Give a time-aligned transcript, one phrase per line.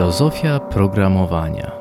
[0.00, 1.72] Filozofia programowania.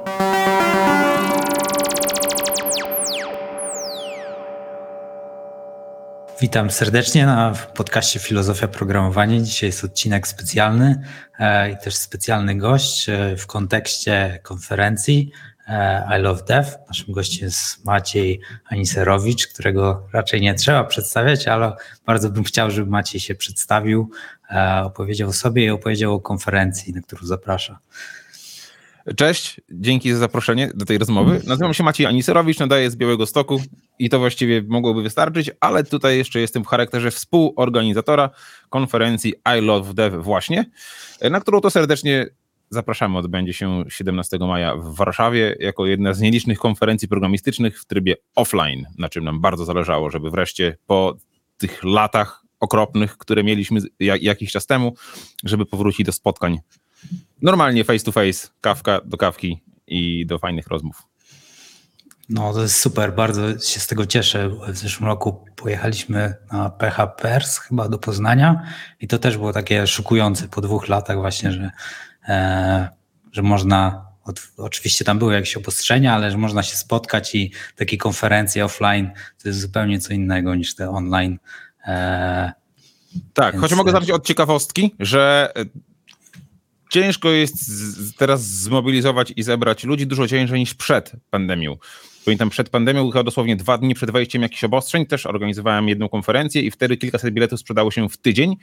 [6.42, 9.40] Witam serdecznie na podcaście Filozofia Programowania.
[9.40, 11.04] Dzisiaj jest odcinek specjalny
[11.40, 15.32] e, i też specjalny gość e, w kontekście konferencji
[16.18, 16.70] I Love Dev.
[16.88, 21.76] Naszym gościem jest Maciej Aniserowicz, którego raczej nie trzeba przedstawiać, ale
[22.06, 24.12] bardzo bym chciał, żeby Maciej się przedstawił,
[24.84, 27.80] opowiedział o sobie i opowiedział o konferencji, na którą zaprasza.
[29.16, 31.42] Cześć, dzięki za zaproszenie do tej rozmowy.
[31.48, 33.62] Nazywam się Maciej Aniserowicz, nadaję z Białego Stoku
[34.00, 38.30] i to właściwie mogłoby wystarczyć, ale tutaj jeszcze jestem w charakterze współorganizatora
[38.70, 40.66] konferencji I Love Dev właśnie,
[41.32, 42.28] na którą to serdecznie
[42.70, 43.18] zapraszamy.
[43.18, 48.86] Odbędzie się 17 maja w Warszawie jako jedna z nielicznych konferencji programistycznych w trybie offline,
[48.98, 51.18] na czym nam bardzo zależało, żeby wreszcie po
[51.58, 54.96] tych latach okropnych, które mieliśmy jakiś czas temu,
[55.44, 56.60] żeby powrócić do spotkań
[57.42, 61.04] normalnie face to face, kawka do kawki i do fajnych rozmów.
[62.30, 64.50] No to jest super, bardzo się z tego cieszę.
[64.50, 68.62] W zeszłym roku pojechaliśmy na PHPers chyba do Poznania
[69.00, 71.72] i to też było takie szokujące po dwóch latach właśnie, że,
[73.32, 74.06] że można,
[74.58, 79.12] oczywiście tam były jakieś obostrzenia, ale że można się spotkać i takie konferencje offline
[79.44, 81.40] to jest zupełnie co innego niż te online.
[81.88, 82.52] E,
[83.34, 83.62] tak, więc...
[83.62, 85.54] choć mogę zacząć od ciekawostki, że
[86.90, 87.72] ciężko jest
[88.18, 91.78] teraz zmobilizować i zebrać ludzi dużo ciężej niż przed pandemią.
[92.26, 96.62] Pamiętam przed pandemią, chyba dosłownie dwa dni przed wejściem jakichś obostrzeń, też organizowałem jedną konferencję
[96.62, 98.56] i wtedy kilkaset biletów sprzedało się w tydzień.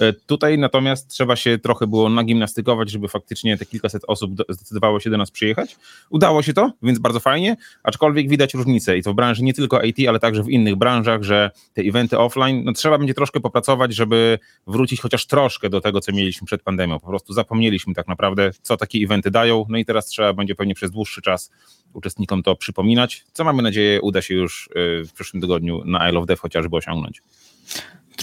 [0.00, 5.10] E, tutaj natomiast trzeba się trochę było nagimnastykować, żeby faktycznie te kilkaset osób zdecydowało się
[5.10, 5.76] do nas przyjechać.
[6.10, 9.82] Udało się to, więc bardzo fajnie, aczkolwiek widać różnicę i to w branży nie tylko
[9.82, 13.94] IT, ale także w innych branżach, że te eventy offline, no trzeba będzie troszkę popracować,
[13.94, 17.00] żeby wrócić chociaż troszkę do tego, co mieliśmy przed pandemią.
[17.00, 20.74] Po prostu zapomnieliśmy tak naprawdę, co takie eventy dają, no i teraz trzeba będzie pewnie
[20.74, 21.50] przez dłuższy czas
[21.92, 26.12] uczestnikom to przypominać, co mamy nadzieję uda się już y, w przyszłym tygodniu na I
[26.12, 27.22] Love Dev chociażby osiągnąć.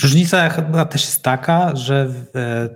[0.04, 2.70] Różnica chyba też jest taka, że e,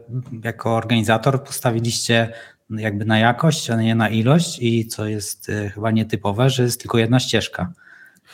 [0.44, 2.34] jako organizator postawiliście
[2.69, 6.81] jakby na jakość, a nie na ilość i co jest e, chyba nietypowe, że jest
[6.81, 7.72] tylko jedna ścieżka.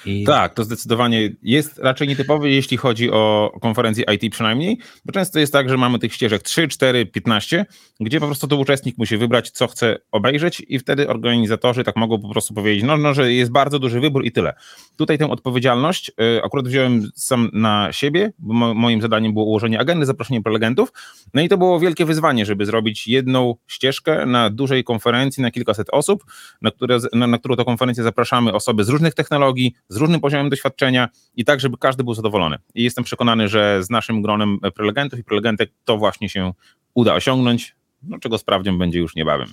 [0.05, 0.23] I...
[0.23, 5.53] Tak, to zdecydowanie jest raczej nietypowy, jeśli chodzi o konferencję IT przynajmniej, bo często jest
[5.53, 7.65] tak, że mamy tych ścieżek 3, 4, 15,
[7.99, 12.21] gdzie po prostu to uczestnik musi wybrać, co chce obejrzeć i wtedy organizatorzy tak mogą
[12.21, 14.53] po prostu powiedzieć, no, no że jest bardzo duży wybór i tyle.
[14.97, 19.79] Tutaj tę odpowiedzialność y, akurat wziąłem sam na siebie, bo mo moim zadaniem było ułożenie
[19.79, 20.93] agendy, zaproszenie prelegentów,
[21.33, 25.87] no i to było wielkie wyzwanie, żeby zrobić jedną ścieżkę na dużej konferencji na kilkaset
[25.91, 26.25] osób,
[26.61, 30.49] na, które, na, na którą to konferencję zapraszamy osoby z różnych technologii, z różnym poziomem
[30.49, 32.57] doświadczenia i tak, żeby każdy był zadowolony.
[32.75, 36.53] I jestem przekonany, że z naszym gronem prelegentów i prelegentek to właśnie się
[36.93, 39.47] uda osiągnąć, no, czego sprawdzian będzie już niebawem.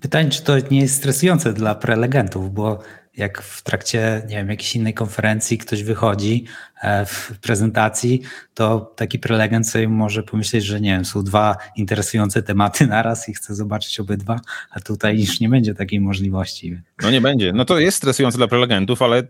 [0.00, 2.78] Pytanie, czy to nie jest stresujące dla prelegentów, bo
[3.16, 6.44] jak w trakcie, nie wiem, jakiejś innej konferencji ktoś wychodzi
[6.82, 8.22] e, w prezentacji,
[8.54, 13.34] to taki prelegent sobie może pomyśleć, że nie wiem, są dwa interesujące tematy naraz i
[13.34, 16.80] chce zobaczyć obydwa, a tutaj już nie będzie takiej możliwości.
[17.02, 17.52] No nie będzie.
[17.52, 19.22] No to jest stresujące dla prelegentów, ale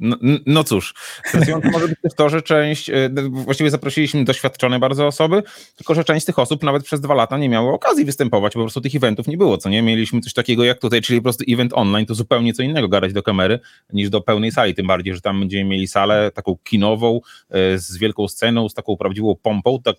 [0.00, 0.16] no,
[0.46, 0.94] no cóż,
[1.24, 5.42] stresujące może być też to, że część, e, właściwie zaprosiliśmy doświadczone bardzo osoby,
[5.76, 8.60] tylko że część z tych osób nawet przez dwa lata nie miało okazji występować, po
[8.60, 9.82] prostu tych eventów nie było, co nie?
[9.82, 13.12] Mieliśmy coś takiego jak tutaj, czyli po prostu event online, to zupełnie co innego gadać
[13.12, 13.58] do kamery
[13.92, 17.96] niż do pełnej sali, tym bardziej, że tam będziemy mieli salę taką kinową, e, z
[17.96, 19.96] wielką sceną, z taką prawdziwą pompą, tak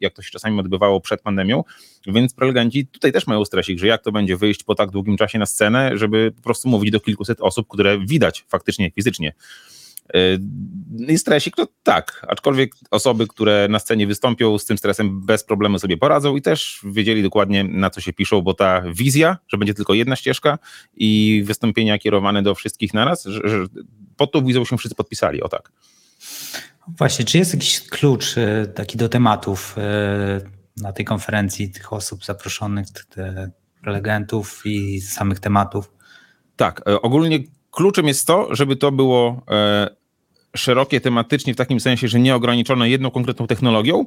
[0.00, 1.64] jak to się czasami odbywało przed pandemią,
[2.06, 5.38] więc prelegenci tutaj też mają stresik, że jak to będzie wyjść po tak długim czasie
[5.38, 9.32] na scenę, żeby po prostu mówić do kilkuset osób, które widać faktycznie fizycznie.
[10.14, 15.44] Yy, I stresik, to tak, aczkolwiek osoby, które na scenie wystąpią z tym stresem bez
[15.44, 19.58] problemu sobie poradzą i też wiedzieli dokładnie na co się piszą, bo ta wizja, że
[19.58, 20.58] będzie tylko jedna ścieżka
[20.94, 23.66] i wystąpienia kierowane do wszystkich naraz, że, że
[24.16, 25.72] pod tą wizją się wszyscy podpisali, o tak.
[26.98, 32.24] Właśnie, czy jest jakiś klucz y, taki do tematów y, na tej konferencji, tych osób
[32.24, 32.86] zaproszonych,
[33.82, 35.90] prelegentów i samych tematów?
[36.56, 37.38] Tak, e, ogólnie
[37.78, 39.88] kluczem jest to, żeby to było e,
[40.56, 44.04] szerokie tematycznie w takim sensie, że nie ograniczone jedną konkretną technologią.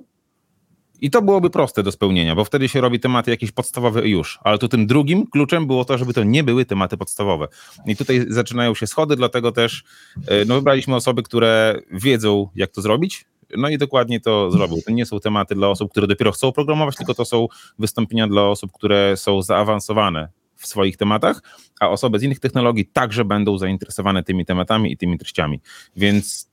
[1.02, 4.40] I to byłoby proste do spełnienia, bo wtedy się robi tematy jakieś podstawowe już.
[4.44, 7.48] Ale tu tym drugim kluczem było to, żeby to nie były tematy podstawowe.
[7.86, 9.84] I tutaj zaczynają się schody, dlatego też
[10.28, 13.26] e, no, wybraliśmy osoby, które wiedzą, jak to zrobić,
[13.58, 14.78] no i dokładnie to zrobił.
[14.86, 17.48] To nie są tematy dla osób, które dopiero chcą programować, tylko to są
[17.80, 21.42] wystąpienia dla osób, które są zaawansowane w swoich tematach,
[21.80, 25.60] a osoby z innych technologii także będą zainteresowane tymi tematami i tymi treściami.
[25.96, 26.52] Więc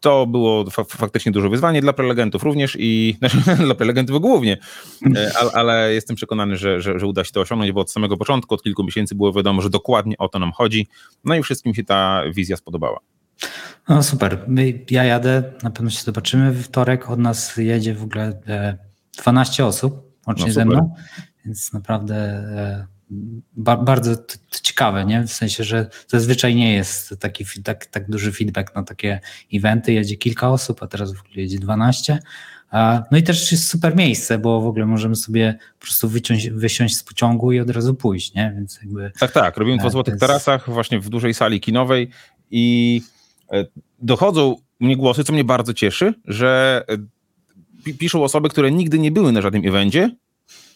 [0.00, 4.56] to było fa faktycznie duże wyzwanie dla prelegentów również i znaczy, dla prelegentów głównie,
[5.40, 8.54] ale, ale jestem przekonany, że, że, że, uda się to osiągnąć, bo od samego początku,
[8.54, 10.88] od kilku miesięcy było wiadomo, że dokładnie o to nam chodzi.
[11.24, 12.98] No i wszystkim się ta wizja spodobała.
[13.88, 14.46] No super.
[14.90, 17.10] Ja jadę, na pewno się zobaczymy we wtorek.
[17.10, 18.40] Od nas jedzie w ogóle
[19.18, 20.94] 12 osób łącznie no ze mną,
[21.44, 22.97] więc naprawdę e,
[23.56, 24.16] ba bardzo
[24.62, 25.22] ciekawe, nie?
[25.22, 29.20] W sensie, że zazwyczaj nie jest taki tak, tak duży feedback na takie
[29.54, 29.92] eventy.
[29.92, 32.18] Jedzie kilka osób, a teraz w ogóle jedzie 12.
[33.10, 36.96] No i też jest super miejsce, bo w ogóle możemy sobie po prostu wyciąć, wysiąść
[36.96, 38.52] z pociągu i od razu pójść, nie?
[38.56, 39.12] Więc jakby.
[39.20, 39.56] Tak, tak.
[39.56, 40.20] Robimy to w Złotych jest...
[40.20, 42.10] Tarasach, właśnie w dużej sali kinowej
[42.50, 43.02] i
[43.52, 43.64] e,
[43.98, 46.84] dochodzą mnie głosy, co mnie bardzo cieszy, że
[47.86, 50.10] e, piszą osoby, które nigdy nie były na żadnym evencie,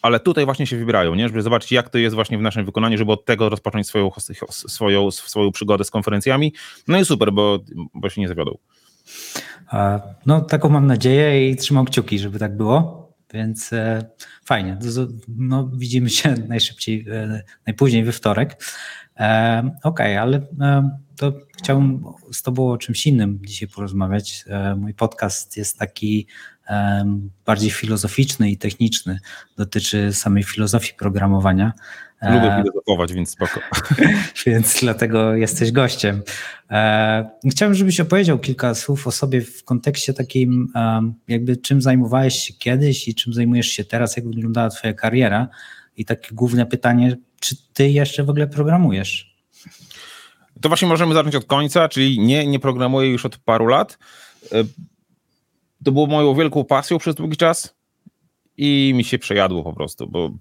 [0.03, 1.27] ale tutaj właśnie się wybierają, nie?
[1.27, 4.11] żeby zobaczyć, jak to jest właśnie w naszym wykonaniu, żeby od tego rozpocząć swoją,
[4.49, 6.53] swoją, swoją przygodę z konferencjami.
[6.87, 7.59] No i super, bo,
[7.93, 8.57] bo się nie zawiodą.
[10.25, 13.03] No, taką mam nadzieję i trzymam kciuki, żeby tak było.
[13.33, 14.05] Więc e,
[14.45, 14.77] fajnie.
[15.27, 18.63] No, widzimy się najszybciej, e, najpóźniej we wtorek.
[19.19, 20.47] E, Okej, okay, ale
[21.17, 24.45] to chciałbym z Tobą o czymś innym dzisiaj porozmawiać.
[24.77, 26.27] Mój podcast jest taki
[27.45, 29.19] bardziej filozoficzny i techniczny,
[29.57, 31.73] dotyczy samej filozofii programowania.
[32.21, 33.59] Lubię e, filozofować, więc spoko.
[34.45, 36.21] więc dlatego jesteś gościem.
[36.71, 40.73] E, chciałbym, żebyś opowiedział kilka słów o sobie w kontekście takim,
[41.27, 45.47] jakby czym zajmowałeś się kiedyś i czym zajmujesz się teraz, jak wyglądała twoja kariera
[45.97, 49.35] i takie główne pytanie, czy ty jeszcze w ogóle programujesz?
[50.61, 53.97] To właśnie możemy zacząć od końca, czyli nie, nie programuję już od paru lat.
[55.85, 57.75] To było moją wielką pasją przez długi czas
[58.57, 60.31] i mi się przejadło po prostu, bo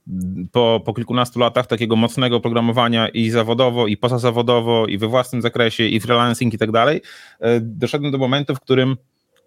[0.52, 5.86] po, po kilkunastu latach takiego mocnego programowania i zawodowo, i pozazawodowo, i we własnym zakresie,
[5.86, 7.00] i freelancing i tak dalej,
[7.40, 8.96] e, doszedłem do momentu, w którym,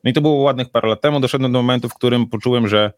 [0.04, 2.94] no i to było ładnych parę lat temu, doszedłem do momentu, w którym poczułem, że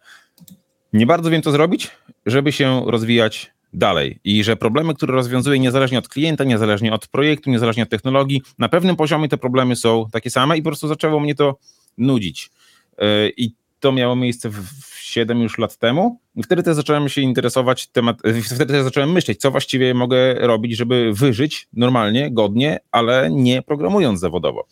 [0.93, 1.91] nie bardzo wiem, co zrobić,
[2.25, 7.49] żeby się rozwijać dalej i że problemy, które rozwiązuję niezależnie od klienta, niezależnie od projektu,
[7.49, 11.19] niezależnie od technologii, na pewnym poziomie te problemy są takie same i po prostu zaczęło
[11.19, 11.57] mnie to
[11.97, 12.49] nudzić.
[12.97, 14.63] E, I to miało miejsce w
[15.01, 16.19] 7 już lat temu.
[16.43, 20.77] Wtedy też zacząłem się interesować temat, e, wtedy też zacząłem myśleć, co właściwie mogę robić,
[20.77, 24.67] żeby wyżyć normalnie, godnie, ale nie programując zawodowo.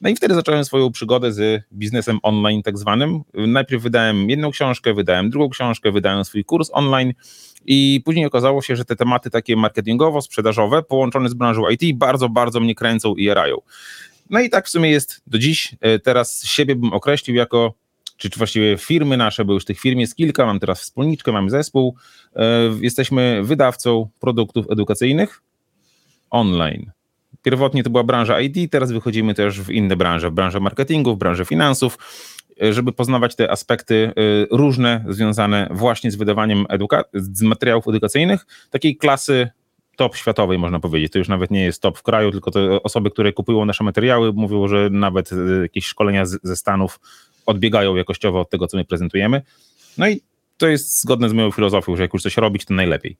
[0.00, 3.20] No i wtedy zacząłem swoją przygodę z biznesem online tak zwanym.
[3.34, 7.12] Najpierw wydałem jedną książkę, wydałem drugą książkę, wydałem swój kurs online
[7.66, 12.60] i później okazało się, że te tematy takie marketingowo-sprzedażowe połączone z branżą IT bardzo, bardzo
[12.60, 13.56] mnie kręcą i jarają.
[14.30, 15.76] No i tak w sumie jest do dziś.
[15.80, 17.74] E, teraz siebie bym określił jako,
[18.16, 21.96] czy, właściwie firmy nasze, bo już tych firm jest kilka, mam teraz wspólniczkę, mam zespół.
[22.36, 22.42] E,
[22.80, 25.42] jesteśmy wydawcą produktów edukacyjnych
[26.30, 26.90] online.
[27.42, 31.18] Pierwotnie to była branża IT, teraz wychodzimy też w inne branże, w branżę marketingu, w
[31.18, 31.98] branżę finansów,
[32.62, 34.12] e, żeby poznawać te aspekty
[34.50, 39.50] różne związane właśnie z wydawaniem eduka- z materiałów edukacyjnych, takiej klasy
[40.00, 41.12] top światowej, można powiedzieć.
[41.12, 44.32] To już nawet nie jest top w kraju, tylko te osoby, które kupują nasze materiały,
[44.32, 47.00] mówią, że nawet e, jakieś szkolenia z, ze Stanów
[47.46, 49.42] odbiegają jakościowo od tego, co my prezentujemy.
[49.98, 50.20] No i
[50.56, 53.16] to jest zgodne z moją filozofią, że jak już coś robić, to najlepiej.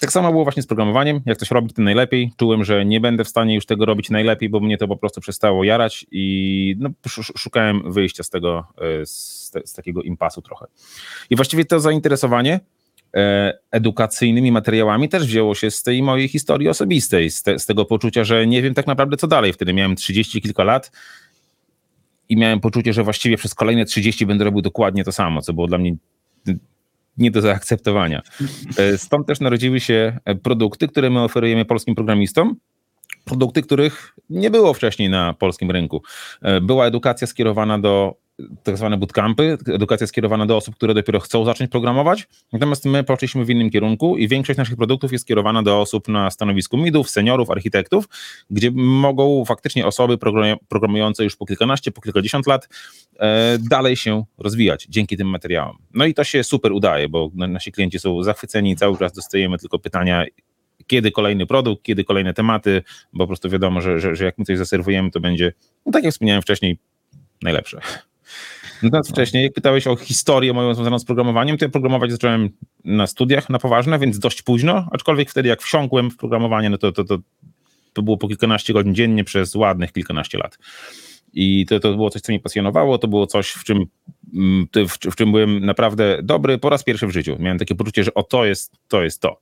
[0.00, 1.20] Tak samo było właśnie z programowaniem.
[1.26, 2.32] Jak coś robić, to najlepiej.
[2.36, 5.20] Czułem, że nie będę w stanie już tego robić najlepiej, bo mnie to po prostu
[5.20, 6.90] przestało jarać i no,
[7.36, 8.66] szukałem wyjścia z tego,
[9.02, 10.66] e, z, te, z takiego impasu trochę.
[11.30, 12.60] I właściwie to zainteresowanie
[13.70, 18.24] edukacyjnymi materiałami też wzięło się z tej mojej historii osobistej, z, te, z, tego poczucia,
[18.24, 19.52] że nie wiem tak naprawdę co dalej.
[19.52, 20.90] Wtedy miałem 30 kilka lat
[22.28, 25.66] i miałem poczucie, że właściwie przez kolejne 30 będę robił dokładnie to samo, co było
[25.66, 25.96] dla mnie
[27.18, 28.22] nie do zaakceptowania.
[28.78, 32.56] E, stąd też narodziły się produkty, które my oferujemy polskim programistom,
[33.24, 36.02] produkty, których nie było wcześniej na polskim rynku.
[36.42, 38.14] E, była edukacja skierowana do
[38.62, 43.44] tak zwane bootcampy, edukacja skierowana do osób, które dopiero chcą zacząć programować, natomiast my poszliśmy
[43.44, 47.50] w innym kierunku i większość naszych produktów jest skierowana do osób na stanowisku midów, seniorów,
[47.50, 48.08] architektów,
[48.50, 50.18] gdzie mogą faktycznie osoby
[50.68, 52.68] programujące już po kilkanaście, po kilkadziesiąt lat
[53.18, 55.78] e, dalej się rozwijać dzięki tym materiałom.
[55.94, 59.78] No i to się super udaje, bo nasi klienci są zachwyceni cały czas dostajemy tylko
[59.78, 60.24] pytania,
[60.86, 64.44] kiedy kolejny produkt, kiedy kolejne tematy, bo po prostu wiadomo, że, że, że jak my
[64.44, 65.52] coś zaserwujemy, to będzie,
[65.86, 66.78] no tak jak wspomniałem wcześniej,
[67.42, 67.80] najlepsze.
[68.82, 72.50] Natomiast wcześniej, jak pytałeś o historię moją związaną z programowaniem, to ja programować zacząłem
[72.84, 76.92] na studiach na poważne, więc dość późno, aczkolwiek wtedy jak wsiąkłem w programowanie, no to,
[76.92, 77.18] to, to,
[77.92, 80.58] to było po kilkanaście godzin dziennie przez ładnych kilkanaście lat.
[81.32, 83.86] I to, to było coś, co mnie pasjonowało, to było coś, w czym,
[84.34, 87.36] mm, w, w czym byłem naprawdę dobry po raz pierwszy w życiu.
[87.38, 89.04] Miałem takie poczucie, że o to jest to.
[89.04, 89.40] Jest to.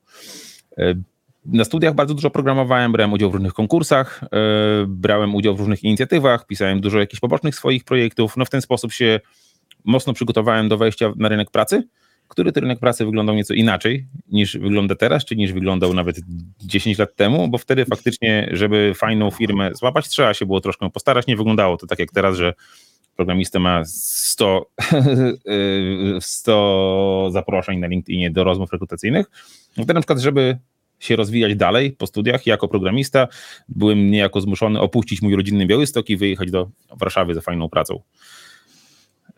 [1.47, 4.29] Na studiach bardzo dużo programowałem, brałem udział w różnych konkursach, e,
[4.89, 8.37] brałem udział w różnych inicjatywach, pisałem dużo jakichś pobocznych swoich projektów.
[8.37, 9.21] No w ten sposób się
[9.85, 11.89] mocno przygotowałem do wejścia na rynek pracy,
[12.29, 16.21] który to rynek pracy wyglądał nieco inaczej niż wygląda teraz, czy niż wyglądał nawet
[16.61, 21.27] 10 lat temu, bo wtedy faktycznie, żeby fajną firmę złapać, trzeba się było troszkę postarać.
[21.27, 22.55] Nie wyglądało to tak jak teraz, że
[23.17, 24.71] programista ma 100,
[26.21, 29.27] 100 zaproszeń na LinkedInie do rozmów rekrutacyjnych.
[29.73, 30.59] Wtedy na przykład, żeby
[31.05, 33.29] się rozwijać dalej po studiach jako programista,
[33.69, 38.01] byłem niejako zmuszony opuścić mój rodzinny Białystok i wyjechać do Warszawy za fajną pracą.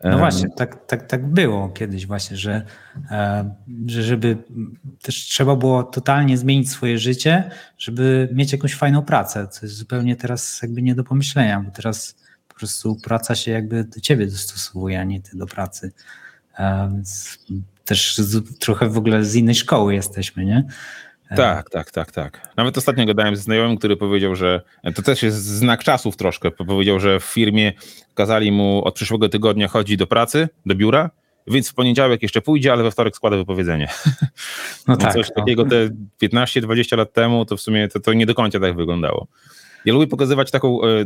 [0.03, 2.61] No właśnie, tak, tak, tak było kiedyś właśnie, że,
[3.87, 4.37] że żeby
[5.01, 10.15] też trzeba było totalnie zmienić swoje życie, żeby mieć jakąś fajną pracę, co jest zupełnie
[10.15, 12.15] teraz jakby nie do pomyślenia, bo teraz
[12.47, 15.91] po prostu praca się jakby do ciebie dostosowuje, a nie ty do pracy.
[16.91, 17.39] Więc
[17.85, 20.63] też z, trochę w ogóle z innej szkoły jesteśmy, nie?
[21.35, 22.53] Tak, tak, tak, tak.
[22.57, 24.61] Nawet ostatnio gadałem ze znajomym, który powiedział, że
[24.95, 26.51] to też jest znak czasów troszkę.
[26.51, 27.73] Powiedział, że w firmie
[28.13, 31.09] kazali mu od przyszłego tygodnia chodzić do pracy, do biura,
[31.47, 33.87] więc w poniedziałek jeszcze pójdzie, ale we wtorek składa wypowiedzenie.
[34.87, 35.13] No, tak.
[35.13, 35.35] Coś no.
[35.35, 35.89] takiego te
[36.23, 39.27] 15-20 lat temu to w sumie to, to nie do końca tak wyglądało.
[39.87, 41.05] Ja lubię pokazywać taką, e,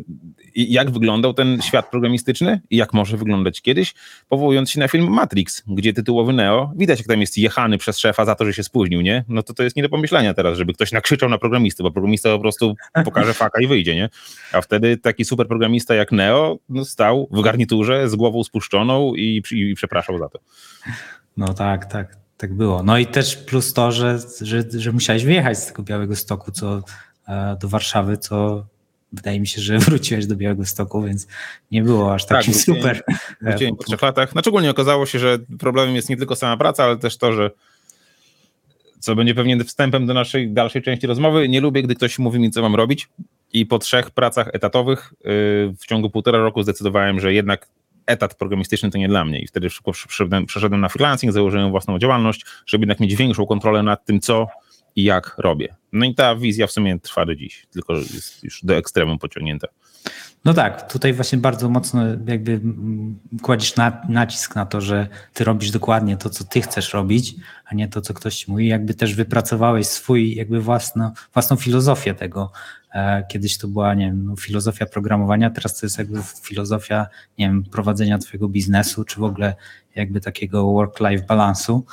[0.56, 3.94] jak wyglądał ten świat programistyczny i jak może wyglądać kiedyś,
[4.30, 8.26] powołując się na film Matrix, gdzie tytułowy Neo, widać jak tam jest jechany przez szefa
[8.26, 9.26] za to, że się spóźnił, nie?
[9.28, 12.30] No to to jest nie do pomyślenia teraz, żeby ktoś nakrzyczał na programistę, bo programista
[12.30, 14.10] po prostu pokaże faka i wyjdzie, nie?
[14.54, 19.42] A wtedy taki super programista jak Neo no, stał w garniturze z głową spuszczoną i,
[19.52, 20.40] i, i przepraszał za to.
[21.38, 22.84] No tak, tak, tak było.
[22.84, 26.84] No i też plus to, że, że, że musiałeś wyjechać z tego Białego Stoku, co
[27.60, 28.66] do Warszawy, co
[29.14, 31.28] wydaje mi się, że wróciłeś do Białego Stoku, więc
[31.72, 33.04] nie było aż takim tak, super.
[33.42, 34.36] Wróciłem po trzech latach.
[34.36, 37.52] No szczególnie okazało się, że problemem jest nie tylko sama praca, ale też to, że
[39.00, 42.52] co będzie pewnie wstępem do naszej dalszej części rozmowy, nie lubię, gdy ktoś mówi mi,
[42.52, 43.10] co mam robić
[43.54, 45.30] i po trzech pracach etatowych yy,
[45.80, 47.68] w ciągu półtora roku zdecydowałem, że jednak
[48.06, 49.92] etat programistyczny to nie dla mnie i wtedy szybko
[50.48, 54.48] przeszedłem na freelancing, założyłem własną działalność, żeby jednak mieć większą kontrolę nad tym, co
[54.96, 55.76] i jak robię.
[55.92, 59.68] No i ta wizja w sumie trwa do dziś, tylko jest już do ekstremum pociągnięta.
[60.46, 62.62] No tak, tutaj właśnie bardzo mocno jakby
[63.42, 67.76] kładziesz na, nacisk na to, że ty robisz dokładnie to, co ty chcesz robić, a
[67.76, 68.68] nie to, co ktoś ci mówi.
[68.68, 72.52] Jakby też wypracowałeś swój, jakby własną, własną filozofię tego.
[72.94, 77.08] E, kiedyś to była, nie wiem, no, filozofia programowania, teraz to jest jakby filozofia,
[77.38, 79.56] nie wiem, prowadzenia twojego biznesu, czy w ogóle
[79.96, 81.86] jakby takiego work-life balansu.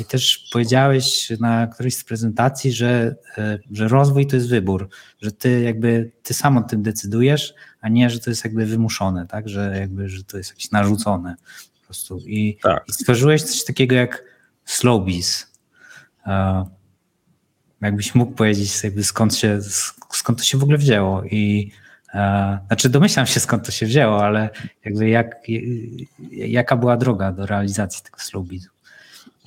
[0.00, 4.88] I też powiedziałeś na którejś z prezentacji, że, e, że rozwój to jest wybór,
[5.22, 9.26] że ty jakby ty sam o tym decydujesz, a nie, że to jest jakby wymuszone,
[9.26, 9.48] tak?
[9.48, 11.34] Że jakby, że to jest jakieś narzucone
[11.80, 12.18] po prostu.
[12.18, 12.84] I, tak.
[12.88, 14.24] i stworzyłeś coś takiego jak
[14.64, 15.52] Slowbiz.
[17.80, 19.58] Jakbyś mógł powiedzieć jakby skąd się,
[20.12, 21.72] skąd to się w ogóle wzięło i
[22.66, 24.50] znaczy domyślam się skąd to się wzięło, ale
[24.84, 25.36] jakby jak,
[26.30, 28.73] jaka była droga do realizacji tego Slowbizu?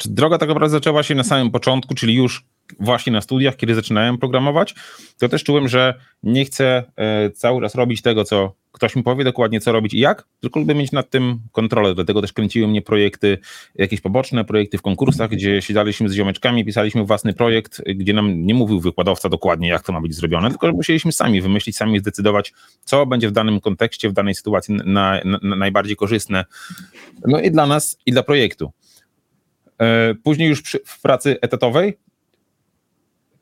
[0.05, 2.45] Droga tak naprawdę zaczęła się na samym początku, czyli już
[2.79, 4.75] właśnie na studiach, kiedy zaczynałem programować,
[5.19, 9.23] to też czułem, że nie chcę e, cały czas robić tego, co ktoś mi powie
[9.23, 11.95] dokładnie, co robić i jak, tylko lubię mieć nad tym kontrolę.
[11.95, 13.37] Dlatego też kręciły mnie projekty,
[13.75, 18.53] jakieś poboczne projekty w konkursach, gdzie siadaliśmy z ziomeczkami, pisaliśmy własny projekt, gdzie nam nie
[18.53, 23.05] mówił wykładowca dokładnie, jak to ma być zrobione, tylko musieliśmy sami wymyślić, sami zdecydować, co
[23.05, 26.45] będzie w danym kontekście, w danej sytuacji na, na, na najbardziej korzystne.
[27.27, 28.71] No i dla nas, i dla projektu.
[29.81, 31.97] E, później już przy, w pracy etatowej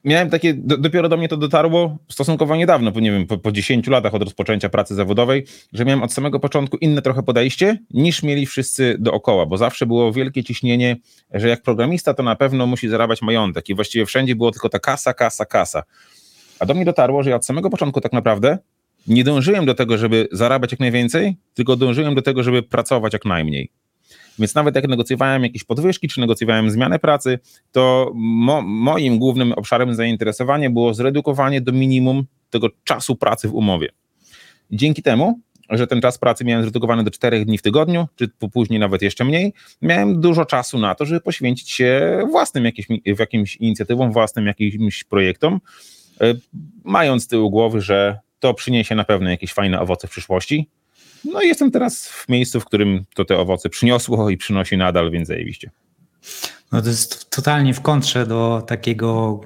[0.06, 3.52] miałem takie, do, dopiero do mnie to dotarło stosunkowo niedawno, po, nie wiem, po, po
[3.52, 8.24] 10 latach od rozpoczęcia pracy zawodowej, że miałem od samego początku inne trochę podejście niż
[8.24, 10.98] mieli wszyscy dookoła, bo zawsze było wielkie ciśnienie,
[11.34, 14.80] że jak programista to na pewno musi zarabiać majątek i właściwie wszędzie było tylko ta
[14.80, 15.84] kasa, kasa, kasa.
[16.60, 18.58] A do mnie dotarło, że ja od samego początku tak naprawdę
[19.08, 23.26] nie dążyłem do tego, żeby zarabiać jak najwięcej, tylko dążyłem do tego, żeby pracować jak
[23.26, 23.70] najmniej.
[24.40, 27.40] Więc nawet jak negocjowałem jakieś podwyżki, czy negocjowałem zmianę pracy,
[27.72, 33.90] to mo moim głównym obszarem zainteresowania było zredukowanie do minimum tego czasu pracy w umowie.
[34.72, 35.40] dzięki temu,
[35.70, 39.26] że ten czas pracy miałem zredukowany do czterech dni w tygodniu, czy później nawet jeszcze
[39.26, 42.88] mniej, miałem dużo czasu na to, żeby poświęcić się własnym jakimś,
[43.20, 45.60] jakimś inicjatywom, własnym jakimś projektom,
[46.22, 46.34] e,
[46.84, 50.70] mając z tyłu głowy, że to przyniesie na pewno jakieś fajne owoce w przyszłości,
[51.34, 55.12] no i jestem teraz w miejscu, w którym to te owoce przyniosło i przynosi nadal,
[55.12, 55.72] więc zajebiście.
[56.72, 59.42] No to jest totalnie w kontrze do takiego,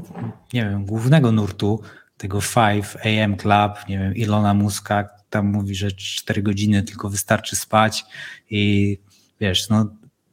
[0.54, 1.82] nie wiem, głównego nurtu,
[2.18, 7.56] tego 5 AM Club, nie wiem, Ilona Muska, tam mówi, że 4 godziny tylko wystarczy
[7.56, 8.06] spać
[8.50, 8.98] i
[9.42, 9.86] wiesz, no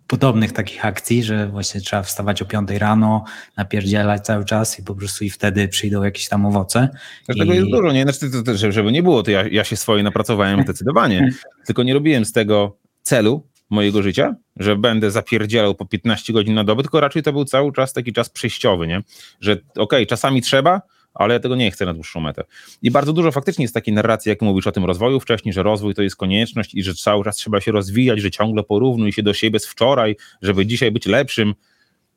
[0.07, 3.25] podobnych takich akcji, że właśnie trzeba wstawać o 5 rano,
[3.57, 6.89] napierdzielać cały czas i po prostu i wtedy przyjdą jakieś tam owoce.
[7.25, 8.03] Znaczy, Tego I- jest dużo, nie?
[8.03, 11.31] Znaczy, to, to, żeby nie było, to ja, ja się swoje napracowałem zdecydowanie,
[11.67, 16.65] tylko nie robiłem z tego celu mojego życia, że będę zapierdzielał po 15 godzin na
[16.65, 19.03] dobę, tylko raczej to był cały czas taki czas przejściowy, nie?
[19.41, 20.83] Że okej, czasami trzeba,
[21.19, 22.45] ale ja tego nie chcę na dłuższą metę.
[22.83, 25.95] I bardzo dużo faktycznie jest takiej narracji, jak mówisz o tym rozwoju wcześniej, że rozwój
[25.95, 29.35] to jest konieczność i że cały czas trzeba się rozwijać, że ciągle porównuj się do
[29.35, 31.55] siebie z wczoraj, żeby dzisiaj być lepszym.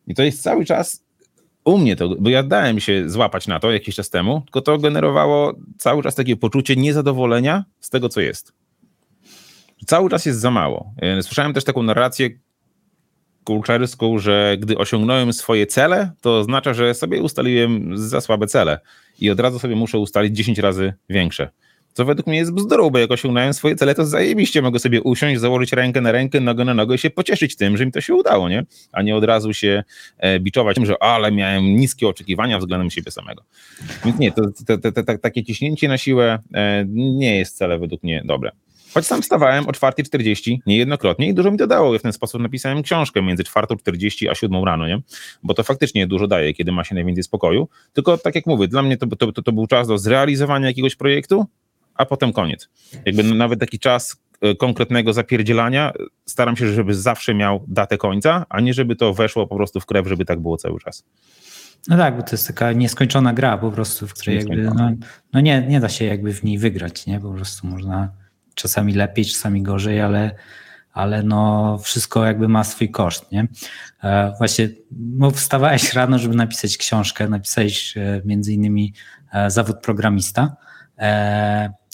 [0.07, 1.03] I to jest cały czas
[1.63, 4.77] u mnie to, bo ja dałem się złapać na to jakiś czas temu, tylko to
[4.77, 8.53] generowało cały czas takie poczucie niezadowolenia z tego, co jest.
[9.85, 10.93] Cały czas jest za mało.
[10.97, 12.29] E, Słyszałem też taką narrację
[13.49, 18.79] kulczerską, że gdy osiągnąłem swoje cele, to oznacza, że sobie ustaliłem za słabe cele
[19.19, 21.49] i od razu sobie muszę ustalić 10 razy większe.
[21.93, 25.39] Co według mnie jest bzdurą, bo jak osiągnąłem swoje cele, to zajebiście mogę sobie usiąść,
[25.39, 28.15] założyć rękę na rękę, nogę na nogę i się pocieszyć tym, że mi to się
[28.15, 28.65] udało, nie?
[28.91, 29.83] A nie od razu się
[30.17, 33.43] e, biczować tym, że ale miałem niskie oczekiwania względem siebie samego.
[34.05, 37.79] Więc nie, to, to, to, to, to takie ciśnięcie na siłę e, nie jest wcale
[37.79, 38.51] według mnie dobre.
[38.93, 41.93] Choć sam wstawałem o 4.40 niejednokrotnie i dużo mi to dało.
[41.93, 45.01] Ja w ten sposób napisałem książkę między 4.40 a 7 rano, nie?
[45.43, 47.67] Bo to faktycznie dużo daje, kiedy ma się najwięcej spokoju.
[47.93, 50.95] Tylko tak jak mówię, dla mnie to, to, to, to był czas do zrealizowania jakiegoś
[50.95, 51.45] projektu,
[51.95, 52.69] a potem koniec.
[53.05, 58.45] Jakby nawet taki czas e, konkretnego zapierdzielania e, staram się, żeby zawsze miał datę końca,
[58.49, 61.03] a nie żeby to weszło po prostu w krew, żeby tak było cały czas.
[61.87, 64.91] No tak, bo to jest taka nieskończona gra po prostu, w której jakby, no,
[65.33, 67.19] no nie, nie da się jakby w niej wygrać, nie?
[67.19, 68.09] Po prostu można
[68.59, 70.35] czasami lepiej, czasami gorzej, ale,
[70.93, 73.47] ale no wszystko jakby ma swój koszt, nie?
[74.03, 78.93] E, właśnie no wstawałeś rano, żeby napisać książkę, napisałeś e, między innymi
[79.33, 80.55] e, zawód programista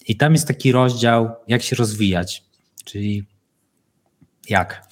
[0.08, 2.44] i tam jest taki rozdział, jak się rozwijać,
[2.86, 3.26] czyli
[4.50, 4.88] jak?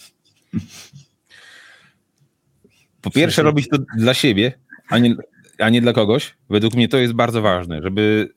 [3.02, 4.54] Po pierwsze, robić to dla siebie,
[4.90, 5.16] a nie,
[5.60, 6.36] a nie dla kogoś.
[6.50, 8.34] Według mnie to jest bardzo ważne, żeby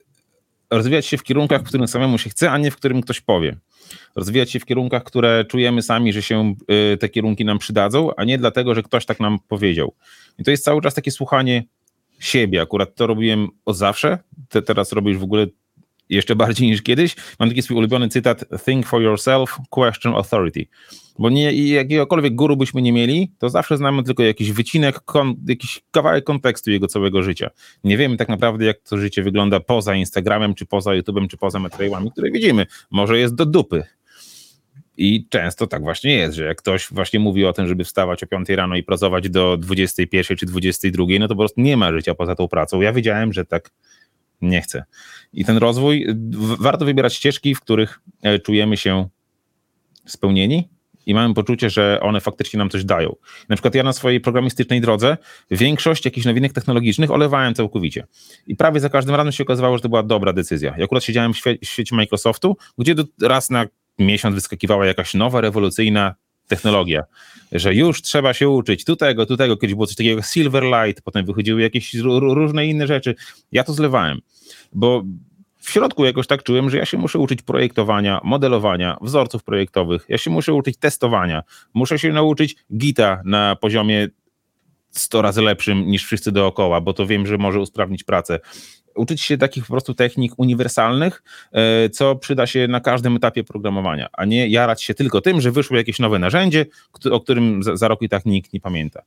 [0.69, 3.57] rozwijać się w kierunkach, w którym samemu się chce, a nie w którym ktoś powie.
[4.15, 6.55] Rozwijać się w kierunkach, które czujemy sami, że się
[6.93, 9.93] y, te kierunki nam przydadzą, a nie dlatego, że ktoś tak nam powiedział.
[10.39, 11.63] I to jest cały czas takie słuchanie
[12.19, 12.61] siebie.
[12.61, 14.17] Akurat to robiłem od zawsze.
[14.49, 15.47] Te, teraz robisz w ogóle
[16.09, 17.15] jeszcze bardziej niż kiedyś.
[17.39, 20.65] Mam taki swój ulubiony cytat: Think for yourself, question authority.
[21.19, 25.81] Bo nie, jakiegokolwiek guru byśmy nie mieli, to zawsze znamy tylko jakiś wycinek, kon, jakiś
[25.91, 27.49] kawałek kontekstu jego całego życia.
[27.83, 31.59] Nie wiemy tak naprawdę, jak to życie wygląda poza Instagramem, czy poza YouTube'em, czy poza
[31.59, 32.65] materiałami, które widzimy.
[32.91, 33.83] Może jest do dupy.
[34.97, 38.27] I często tak właśnie jest, że jak ktoś właśnie mówi o tym, żeby wstawać o
[38.27, 42.15] 5 rano i pracować do 21 czy 22, no to po prostu nie ma życia
[42.15, 42.81] poza tą pracą.
[42.81, 43.71] Ja wiedziałem, że tak
[44.41, 44.83] nie chcę.
[45.33, 46.07] I ten rozwój,
[46.59, 49.07] warto wybierać ścieżki, w których e, czujemy się
[50.05, 50.69] spełnieni
[51.07, 53.15] i mamy poczucie, że one faktycznie nam coś dają.
[53.49, 55.17] Na przykład ja na swojej programistycznej drodze
[55.51, 58.07] większość jakichś nowinek technologicznych olewałem całkowicie.
[58.47, 60.73] I prawie za każdym razem się okazywało, że to była dobra decyzja.
[60.77, 63.65] Ja akurat siedziałem w, świe- w świecie Microsoftu, gdzie do, raz na
[63.99, 66.15] miesiąc wyskakiwała jakaś nowa, rewolucyjna
[66.47, 67.03] technologia,
[67.51, 71.25] że już trzeba się uczyć tu tego, tu tego, kiedyś było coś takiego Silverlight, potem
[71.25, 73.15] wychodziły jakieś ró- ró- różne inne rzeczy.
[73.51, 74.19] Ja to zlewałem,
[74.73, 75.03] bo
[75.67, 80.17] w środku jakoś tak czułem, że ja się muszę uczyć projektowania, modelowania, wzorców projektowych, ja
[80.17, 84.07] się muszę uczyć testowania, muszę się nauczyć Gita na poziomie
[84.91, 88.39] 100 razy lepszym niż wszyscy dookoła, bo to wiem, że może usprawnić pracę.
[88.95, 94.07] Uczyć się takich po prostu technik uniwersalnych, e, co przyda się na każdym etapie programowania,
[94.13, 96.65] a nie jarać się tylko tym, że wyszło jakieś nowe narzędzie,
[97.11, 99.01] o którym za, za rok i tak nikt nie pamięta.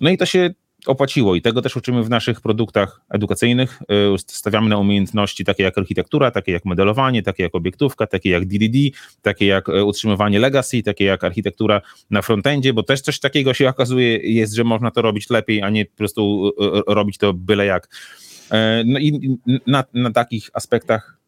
[0.00, 0.50] No i to się
[0.88, 3.82] opłaciło i tego też uczymy w naszych produktach edukacyjnych.
[4.14, 8.46] Y, Stawiamy na umiejętności takie jak architektura, takie jak modelowanie, takie jak obiektówka, takie jak
[8.46, 8.76] DDD,
[9.22, 13.68] takie jak e, utrzymywanie legacy, takie jak architektura na frontendzie, bo też coś takiego się
[13.76, 17.66] okazuje jest, że można to robić lepiej, a nie po prostu e, robić to byle
[17.66, 17.88] jak.
[18.84, 21.18] No i na, na takich aspektach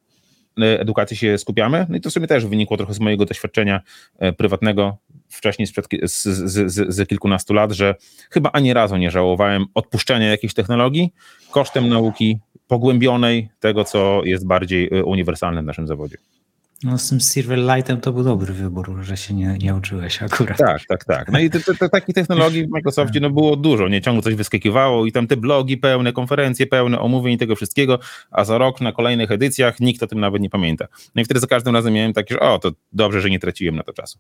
[0.67, 1.87] edukacji się skupiamy.
[1.89, 3.81] No i to w sumie też wynikło trochę z mojego doświadczenia
[4.19, 4.97] e, prywatnego
[5.29, 7.95] wcześniej sprzed, z, z, z, z kilkunastu lat, że
[8.31, 11.13] chyba ani razu nie żałowałem odpuszczenia jakiejś technologii
[11.51, 16.19] kosztem nauki pogłębionej tego, co jest bardziej e, uniwersalne w naszym zawodzie.
[16.85, 20.59] No z tym Silverlightem to był dobry wybór, że się nie, nie uczyłeś akurat.
[20.59, 21.33] Tak, tak, tak.
[21.33, 24.35] No i te, te, te, takich technologii w Microsoftie no, było dużo, nie ciągle coś
[24.35, 27.99] wyskakiwało i tam te blogi pełne, konferencje pełne, omówień tego wszystkiego,
[28.31, 30.89] a za rok na kolejnych edycjach nikt o tym nawet nie pamięta.
[31.15, 33.77] No i wtedy za każdym razem miałem takie, że o, to dobrze, że nie traciłem
[33.77, 34.19] na to czasu.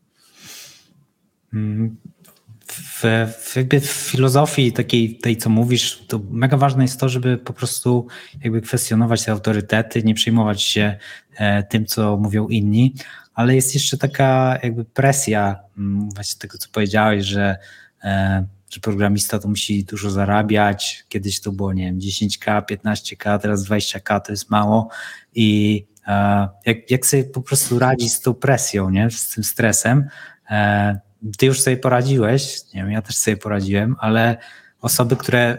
[2.73, 3.05] W,
[3.41, 7.53] w, jakby w filozofii takiej, tej, co mówisz, to mega ważne jest to, żeby po
[7.53, 8.07] prostu
[8.45, 10.97] jakby kwestionować te autorytety, nie przejmować się
[11.37, 12.95] e, tym, co mówią inni,
[13.35, 17.57] ale jest jeszcze taka jakby presja mm, właśnie tego, co powiedziałeś, że,
[18.05, 21.05] e, że programista to musi dużo zarabiać.
[21.09, 24.89] Kiedyś to było, nie wiem, 10k, 15k, teraz 20k to jest mało
[25.35, 29.11] i e, jak, jak sobie po prostu radzić z tą presją, nie?
[29.11, 30.09] z tym stresem,
[31.39, 34.37] ty już sobie poradziłeś, nie wiem, ja też sobie poradziłem, ale
[34.81, 35.59] osoby, które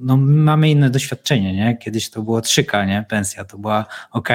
[0.00, 1.76] no, mamy inne doświadczenie, nie?
[1.76, 3.04] Kiedyś to było 3K, nie?
[3.08, 4.28] Pensja to była ok,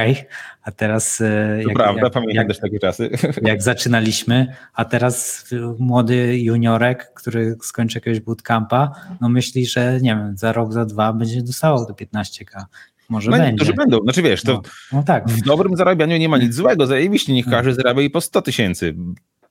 [0.64, 1.22] a teraz.
[1.22, 3.10] E, jak, prawda, jak, pamiętam jak, też takie czasy.
[3.42, 5.46] Jak zaczynaliśmy, a teraz
[5.80, 11.14] młody juniorek, który skończy jakiegoś bootcampa, no myśli, że nie wiem, za rok, za dwa
[11.14, 12.64] będzie dostawał to 15K.
[13.10, 13.52] Może no, będzie.
[13.52, 14.00] Niektórzy będą.
[14.04, 14.62] Znaczy wiesz, to no,
[14.94, 15.28] no tak.
[15.30, 16.88] w dobrym zarabianiu nie ma nic złego.
[16.88, 18.96] Zajebiście, niech każdy zarabia i po 100 tysięcy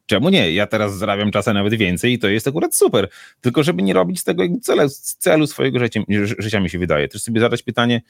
[0.09, 0.53] czemu nie?
[0.53, 3.09] Ja teraz zarabiam czasem nawet więcej i to jest akurat super.
[3.41, 6.01] Tylko żeby nie robić z tego celu, celu swojego życia,
[6.39, 7.09] życia, mi się wydaje.
[7.09, 8.03] Też sobie zadać pytanie,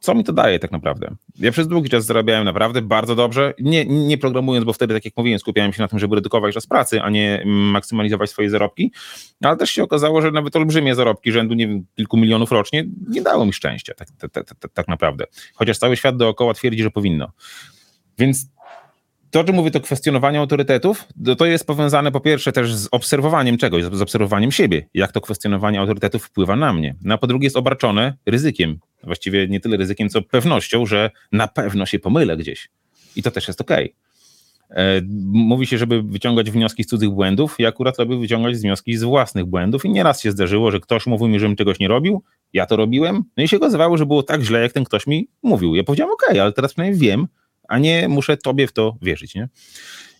[0.00, 1.14] co mi to daje tak naprawdę?
[1.38, 5.16] Ja przez długi czas zarabiałem naprawdę bardzo dobrze, nie, nie programując, bo wtedy, tak jak
[5.16, 8.92] mówiłem, skupiałem się na tym, żeby redukować czas pracy, a nie maksymalizować swoje zarobki,
[9.42, 13.22] ale też się okazało, że nawet olbrzymie zarobki rzędu nie wiem, kilku milionów rocznie nie
[13.22, 15.24] dało mi szczęścia tak, tak, tak, tak naprawdę.
[15.54, 17.32] Chociaż cały świat dookoła twierdzi, że powinno.
[18.18, 18.46] Więc
[19.34, 21.04] to, że mówię to kwestionowanie autorytetów,
[21.38, 25.80] to, jest powiązane po pierwsze też z obserwowaniem czegoś, z obserwowaniem siebie, jak to kwestionowanie
[25.80, 26.94] autorytetów wpływa na mnie.
[27.02, 28.78] No a po drugie jest obarczone ryzykiem.
[29.02, 32.68] Właściwie nie tyle ryzykiem, co pewnością, że na pewno się pomylę gdzieś.
[33.16, 33.94] I to też jest okej.
[34.70, 35.00] E,
[35.32, 37.56] mówi się, żeby wyciągać wnioski z cudzych błędów.
[37.58, 41.28] Ja akurat lubię wyciągać wnioski z własnych błędów i nieraz się zdarzyło, że ktoś mówił
[41.28, 44.42] mi, żebym czegoś nie robił, ja to robiłem, no i się okazywało, że było tak
[44.42, 45.74] źle, jak ten ktoś mi mówił.
[45.74, 47.26] Ja powiedziałem, okej, ale teraz przynajmniej wiem,
[47.68, 49.34] a nie muszę tobie w to wierzyć.
[49.34, 49.48] Nie?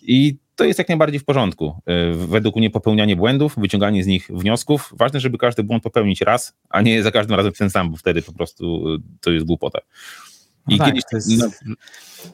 [0.02, 1.82] I to jest jak najbardziej w porządku.
[1.86, 4.94] E, według mnie popełnianie błędów, wyciąganie z nich wniosków.
[4.98, 8.22] Ważne, żeby każdy błąd popełnić raz, a nie za każdym razem ten sam, bo wtedy
[8.22, 9.78] po prostu e, to jest głupota.
[10.68, 11.74] I no tak, kiedyś, to jest no,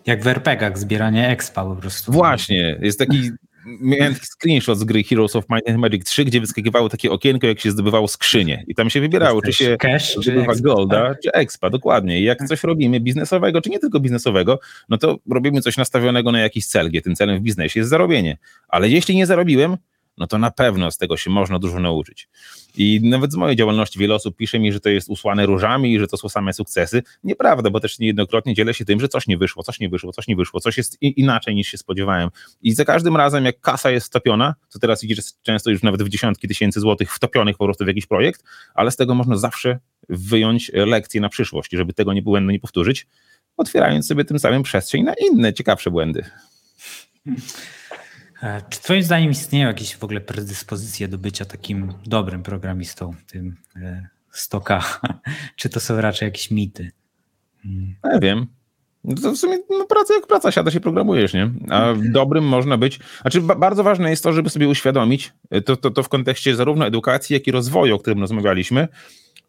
[0.06, 2.12] jak w RPGach, zbieranie expa po prostu.
[2.12, 3.30] Właśnie, jest taki
[3.64, 7.46] miałem taki screenshot z gry Heroes of Might and Magic 3, gdzie wyskakiwało takie okienko,
[7.46, 8.64] jak się zdobywało skrzynie.
[8.68, 11.20] I tam się wybierało, czy się cash, zdobywa czy golda, tak?
[11.20, 12.20] czy expa, dokładnie.
[12.20, 16.40] I jak coś robimy biznesowego, czy nie tylko biznesowego, no to robimy coś nastawionego na
[16.40, 18.38] jakiś cel, gdzie tym celem w biznesie jest zarobienie.
[18.68, 19.76] Ale jeśli nie zarobiłem,
[20.20, 22.28] no to na pewno z tego się można dużo nauczyć.
[22.76, 25.98] I nawet z mojej działalności wiele osób pisze mi, że to jest usłane różami i
[25.98, 27.02] że to są same sukcesy.
[27.24, 30.28] Nieprawda, bo też niejednokrotnie dzielę się tym, że coś nie wyszło, coś nie wyszło, coś
[30.28, 32.30] nie wyszło, coś jest inaczej niż się spodziewałem.
[32.62, 36.08] I za każdym razem, jak kasa jest wtopiona, to teraz widzisz często już nawet w
[36.08, 39.78] dziesiątki tysięcy złotych wtopionych po prostu w jakiś projekt, ale z tego można zawsze
[40.08, 43.06] wyjąć lekcje na przyszłość, żeby tego nie błędu nie powtórzyć,
[43.56, 46.24] otwierając sobie tym samym przestrzeń na inne, ciekawsze błędy.
[48.42, 53.56] E, czy Twoim zdaniem istnieją jakieś w ogóle predyspozycje do bycia takim dobrym programistą, tym
[53.76, 55.00] e, stoka?
[55.56, 56.90] Czy to są raczej jakieś mity?
[57.62, 57.94] Hmm.
[58.04, 58.46] Ja wiem.
[59.04, 61.50] No to w sumie no, praca jak praca, siada się programujesz, nie?
[61.70, 62.98] A dobrym można być.
[63.20, 66.56] Znaczy, ba bardzo ważne jest to, żeby sobie uświadomić, e, to, to, to w kontekście
[66.56, 68.88] zarówno edukacji, jak i rozwoju, o którym rozmawialiśmy,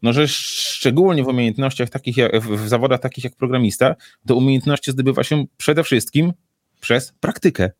[0.01, 3.95] no, że szczególnie w umiejętnościach takich, jak, w zawodach takich jak programista,
[4.27, 6.34] to umiejętności zdobywa się przede wszystkim
[6.80, 7.71] przez praktykę.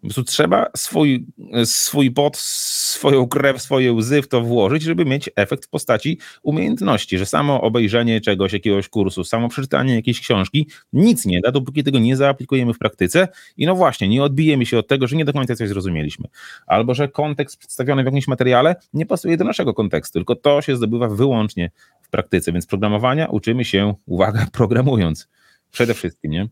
[0.00, 1.26] Po prostu trzeba swój,
[1.64, 7.18] swój pot, swoją krew, swoje łzy w to włożyć, żeby mieć efekt w postaci umiejętności,
[7.18, 11.98] że samo obejrzenie czegoś, jakiegoś kursu, samo przeczytanie jakiejś książki nic nie da, dopóki tego
[11.98, 15.32] nie zaaplikujemy w praktyce i no właśnie, nie odbijemy się od tego, że nie do
[15.32, 16.28] końca coś zrozumieliśmy.
[16.66, 20.76] Albo, że kontekst przedstawiony w jakimś materiale nie pasuje do naszego kontekstu, tylko to się
[20.76, 21.70] zdobywa wyłącznie
[22.02, 25.28] w praktyce, więc programowania uczymy się, uwaga, programując.
[25.70, 26.48] Przede wszystkim, nie?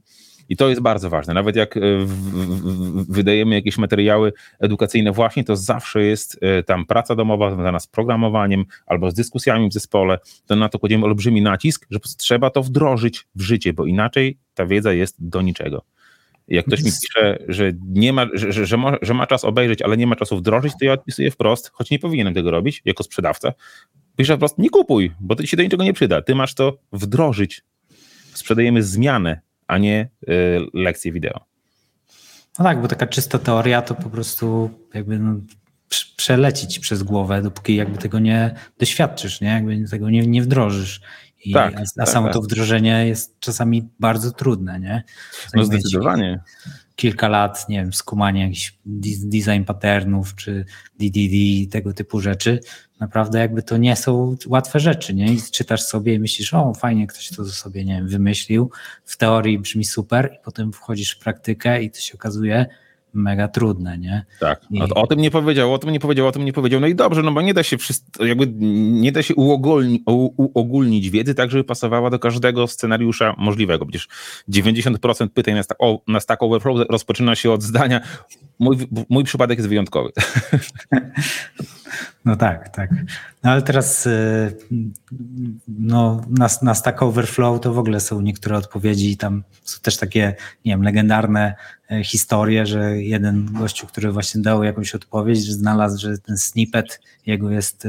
[0.49, 1.35] I to jest bardzo ważne.
[1.35, 1.81] Nawet jak e,
[3.09, 8.65] wydajemy jakieś materiały edukacyjne, właśnie to zawsze jest e, tam praca domowa związana z programowaniem
[8.87, 10.19] albo z dyskusjami w zespole.
[10.47, 14.67] To na to kładziemy olbrzymi nacisk, że trzeba to wdrożyć w życie, bo inaczej ta
[14.67, 15.83] wiedza jest do niczego.
[16.49, 19.83] Jak ktoś mi pisze, że, nie ma, że, że, że, ma, że ma czas obejrzeć,
[19.83, 23.05] ale nie ma czasu wdrożyć, to ja odpisuję wprost, choć nie powinienem tego robić jako
[23.05, 23.53] sprzedawca.
[24.17, 26.23] Piszę wprost, nie kupuj, bo to się do niczego nie przyda.
[26.23, 27.63] Ty masz to wdrożyć.
[28.35, 31.41] Sprzedajemy zmianę, a nie y, lekcje wideo.
[32.59, 35.41] No tak, bo taka czysta teoria to po prostu jakby no,
[36.17, 39.49] przelecić przez głowę, dopóki jakby tego nie doświadczysz, nie?
[39.49, 41.01] Jakby tego nie, nie wdrożysz.
[41.45, 42.35] I, tak, a, a tak, samo tak.
[42.35, 45.03] to wdrożenie jest czasami bardzo trudne, nie?
[45.55, 46.41] no zdecydowanie.
[46.97, 48.79] Kilka lat, nie wiem, skumanie jakichś
[49.25, 50.65] design patternów, czy
[50.99, 52.61] DDD, tego typu rzeczy,
[53.01, 55.33] naprawdę jakby to nie są łatwe rzeczy, nie?
[55.33, 58.71] I czytasz sobie i myślisz, o fajnie ktoś to sobie, nie wiem, wymyślił,
[59.05, 62.67] w teorii brzmi super i potem wchodzisz w praktykę i to się okazuje
[63.15, 64.25] mega trudne, nie?
[64.41, 66.81] Tak, I- o, o tym nie powiedział, o tym nie powiedział, o tym nie powiedział.
[66.81, 68.47] No i dobrze, no bo nie da się wszystko, jakby
[69.01, 73.87] nie da się uogólni, u, uogólnić wiedzy tak, żeby pasowała do każdego scenariusza możliwego.
[73.87, 74.09] Przecież
[74.49, 78.01] 90% pytań na, o- na Stack Overflow rozpoczyna się od zdania
[78.59, 78.77] mój,
[79.09, 80.11] mój przypadek jest wyjątkowy.
[82.25, 82.91] No tak, tak.
[83.43, 84.57] No ale teraz y,
[85.69, 89.17] no, na, na Stack Overflow to w ogóle są niektóre odpowiedzi.
[89.17, 91.55] Tam są też takie, nie wiem, legendarne
[91.91, 97.51] e, historie, że jeden gościu, który właśnie dał jakąś odpowiedź, znalazł, że ten snippet jego
[97.51, 97.89] jest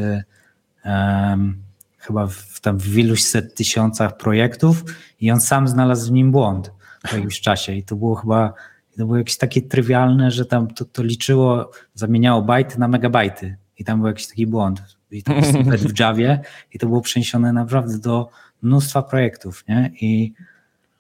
[0.83, 1.57] em,
[1.97, 4.83] chyba w, tam w iluś set tysiącach projektów
[5.19, 6.71] i on sam znalazł w nim błąd
[7.09, 7.73] po jakimś czasie.
[7.73, 8.53] I to było chyba
[8.97, 13.83] to było jakieś takie trywialne, że tam to, to liczyło, zamieniało bajty na megabajty i
[13.83, 14.81] tam był jakiś taki błąd.
[15.11, 16.39] I to był snippet w Javie
[16.73, 18.29] i to było przeniesione naprawdę do
[18.61, 19.91] mnóstwa projektów, nie?
[20.01, 20.33] I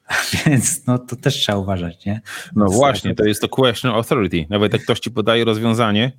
[0.45, 2.21] więc no to też trzeba uważać, nie?
[2.55, 4.45] No właśnie, to jest to question authority.
[4.49, 6.11] Nawet jak ktoś ci podaje rozwiązanie,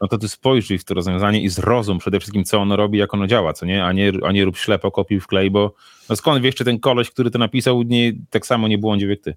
[0.00, 3.14] no to ty spojrzyj w to rozwiązanie i zrozum przede wszystkim, co ono robi, jak
[3.14, 3.84] ono działa, co nie?
[3.84, 5.74] A nie, a nie rób ślepo, kopiuj w klej, bo
[6.08, 9.20] no skąd wiesz, czy ten koleś, który to napisał, nie, tak samo nie błądził jak
[9.20, 9.34] ty.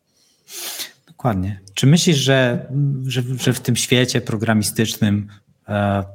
[1.08, 1.60] Dokładnie.
[1.74, 2.66] Czy myślisz, że,
[3.08, 5.28] że, że w tym świecie programistycznym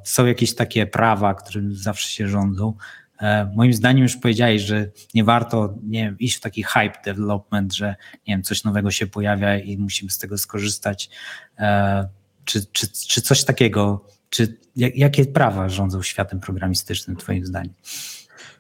[0.05, 2.75] są jakieś takie prawa, którym zawsze się rządzą?
[3.21, 7.75] E, moim zdaniem już powiedziałeś, że nie warto nie wiem, iść w taki hype development,
[7.75, 7.89] że
[8.27, 11.11] nie wiem, coś nowego się pojawia i musimy z tego skorzystać.
[11.59, 12.09] E,
[12.45, 17.75] czy, czy, czy coś takiego, czy jak, jakie prawa rządzą światem programistycznym twoim zdaniem?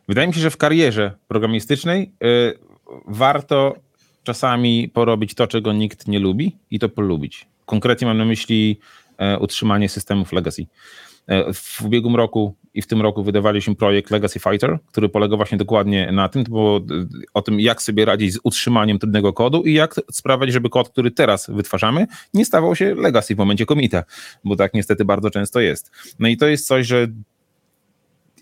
[0.08, 2.12] Wydaje mi się, że w karierze programistycznej
[3.06, 3.76] warto
[4.22, 7.46] czasami porobić to, czego nikt nie lubi i to polubić.
[7.66, 9.07] Konkretnie mam na myśli e,
[9.40, 10.66] utrzymanie systemów legacy.
[11.26, 15.58] E, W ubiegłym roku i w tym roku wydawaliśmy projekt Legacy Fighter, który polega właśnie
[15.58, 16.80] dokładnie na tym, było e,
[17.34, 21.10] o tym, jak sobie radzić z utrzymaniem trudnego kodu i jak sprawiać, żeby kod, który
[21.10, 24.04] teraz wytwarzamy, nie stawał się legacy w momencie komita,
[24.44, 25.90] bo tak niestety bardzo często jest.
[26.18, 27.06] No i to jest coś, że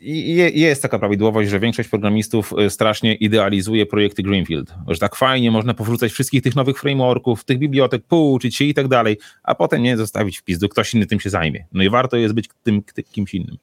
[0.01, 5.51] i jest taka prawidłowość, że większość programistów y, strasznie idealizuje projekty Greenfield, że tak fajnie
[5.51, 9.83] można powrócać wszystkich tych nowych frameworków, tych bibliotek, pouczyć się i tak dalej, a potem
[9.83, 11.67] nie zostawić w pizdu, ktoś inny tym się zajmie.
[11.73, 12.83] No i warto jest być tym
[13.13, 13.57] kimś innym.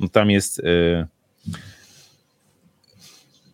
[0.00, 0.58] No tam jest...
[0.58, 1.06] y,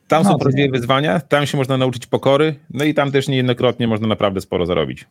[0.09, 4.09] Tam są prawdziwe wyzwania, tam się można nauczyć pokory, no i tam też niejednokrotnie można
[4.09, 5.07] naprawdę sporo zarobić.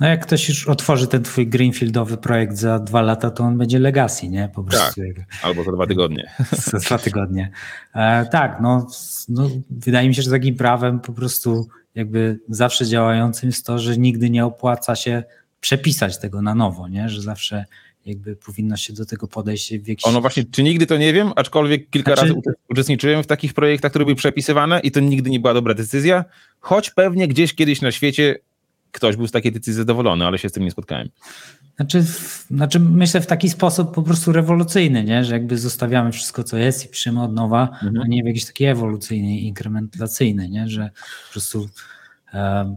[0.00, 3.78] No jak ktoś już otworzy ten twój greenfieldowy projekt za dwa lata, to on będzie
[3.78, 4.48] legacy, nie?
[4.54, 5.02] Po prostu.
[5.04, 6.30] jak- Albo za dwa tygodnie.
[6.72, 7.50] za dwa tygodnie.
[7.94, 8.86] E, tak, no,
[9.28, 13.98] no, wydaje mi się, że takim prawem po prostu jakby zawsze działającym jest to, że
[13.98, 15.22] nigdy nie opłaca się
[15.60, 17.08] przepisać tego na nowo, nie?
[17.08, 17.64] Że zawsze
[18.06, 20.06] jakby powinno się do tego podejść w jakiś...
[20.06, 23.54] Ono właśnie, czy nigdy to nie wiem, aczkolwiek kilka Znaczy- razy uczes- uczestniczyłem w takich
[23.54, 26.24] projektach, które były przepisywane i to nigdy nie była dobra decyzja,
[26.60, 28.38] choć pewnie gdzieś kiedyś na świecie
[28.92, 31.08] ktoś był z takiej decyzji zadowolony, ale się z tym nie spotkałem.
[31.76, 32.04] Znaczy,
[32.50, 35.24] znaczy myślę w taki sposób po prostu rewolucyjny, nie?
[35.24, 38.00] Że jakby zostawiamy wszystko, co jest i piszemy od nowa, Mhm.
[38.02, 40.68] a nie w jakiś taki ewolucyjny, inkrementacyjny, nie?
[40.68, 40.90] Że
[41.26, 41.68] po prostu
[42.34, 42.76] e,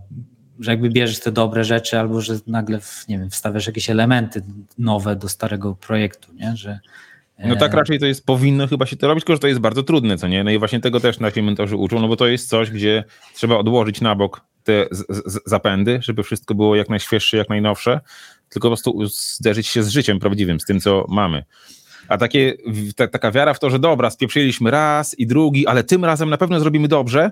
[0.59, 4.41] że jakby bierzesz te dobre rzeczy albo że nagle, w, nie wiem, wstawiasz jakieś elementy
[4.77, 6.57] nowe do starego projektu, nie?
[6.57, 6.79] Że,
[7.39, 9.83] No tak raczej to jest, powinno chyba się to robić, tylko że to jest bardzo
[9.83, 10.43] trudne, co nie?
[10.43, 13.03] No i właśnie tego też nasi mentorzy uczą, no bo to jest coś, gdzie
[13.35, 14.85] trzeba odłożyć na bok te
[15.45, 17.99] zapędy, żeby wszystko było jak najświeższe, jak najnowsze,
[18.49, 21.43] tylko po prostu zderzyć się z życiem prawdziwym, z tym, co mamy.
[22.07, 22.53] A takie,
[22.95, 26.37] ta, taka wiara w to, że dobra, spieprzyliśmy raz i drugi, ale tym razem na
[26.37, 27.31] pewno zrobimy dobrze,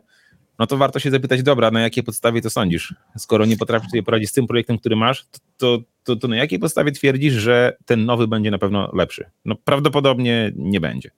[0.60, 2.96] no to warto się zapytać, dobra, na jakiej podstawie to sądzisz?
[3.18, 6.36] Skoro nie potrafisz sobie poradzić z tym projektem, który masz, to, to, to, to na
[6.36, 9.26] jakiej podstawie twierdzisz, że ten nowy będzie na pewno lepszy?
[9.46, 11.12] No prawdopodobnie nie będzie.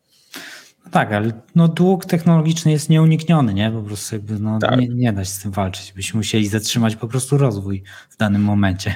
[0.92, 3.72] Tak, ale no dług technologiczny jest nieunikniony, nie?
[3.72, 4.80] Po prostu jakby no, Tak.
[4.80, 5.94] nie, nie da się z tym walczyć.
[5.94, 8.96] Byśmy musieli zatrzymać po prostu rozwój w danym momencie,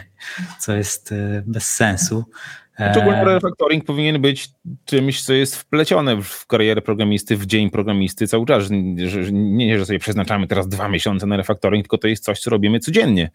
[0.60, 2.26] co jest e, bez sensu.
[2.80, 4.50] E, Szczególnie refactoring powinien być
[4.86, 8.64] czymś, co jest wplecione w karierę programisty, w dzień programisty cały czas.
[8.64, 12.50] Że, nie, że sobie przeznaczamy teraz dwa miesiące na refactoring, tylko to jest coś, co
[12.50, 13.32] robimy codziennie.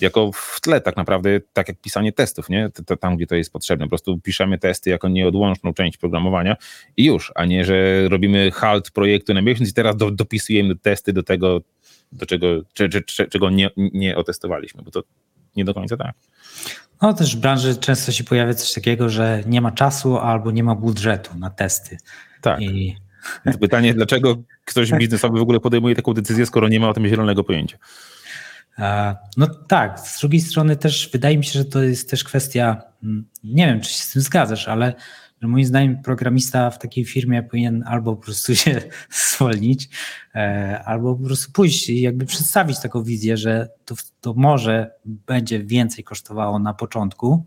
[0.00, 2.70] Jako w tle tak naprawdę, tak jak pisanie testów, nie?
[2.70, 3.86] To, to tam, gdzie to jest potrzebne.
[3.86, 6.56] Po prostu piszemy testy jako nieodłączną część programowania
[6.96, 11.12] i już, a nie, że robimy halt projektu na miesiąc i teraz do, dopisujemy testy
[11.12, 11.60] do tego,
[12.12, 15.02] do czego, czy, czy, czy, czego nie, nie otestowaliśmy, bo to
[15.58, 16.14] nie do końca tak.
[17.02, 20.64] No też w branży często się pojawia coś takiego, że nie ma czasu albo nie
[20.64, 21.98] ma budżetu na testy.
[22.40, 22.60] Tak.
[22.60, 22.96] I
[23.52, 27.08] To pytanie, dlaczego ktoś biznesowy w ogóle podejmuje taką decyzję, skoro nie ma o tym
[27.08, 27.78] zielonego pojęcia.
[29.36, 33.28] no tak, z drugiej strony też wydaje mi się, że to jest też kwestia mm,
[33.44, 34.94] nie wiem, czy się z tym zgadzasz, ale
[35.42, 38.82] że moim zdaniem programista w takiej firmie powinien albo po prostu się
[39.34, 39.88] zwolnić,
[40.34, 45.64] e, albo po prostu pójść i jakby przedstawić taką wizję, że to, to może będzie
[45.64, 47.44] więcej kosztowało na początku,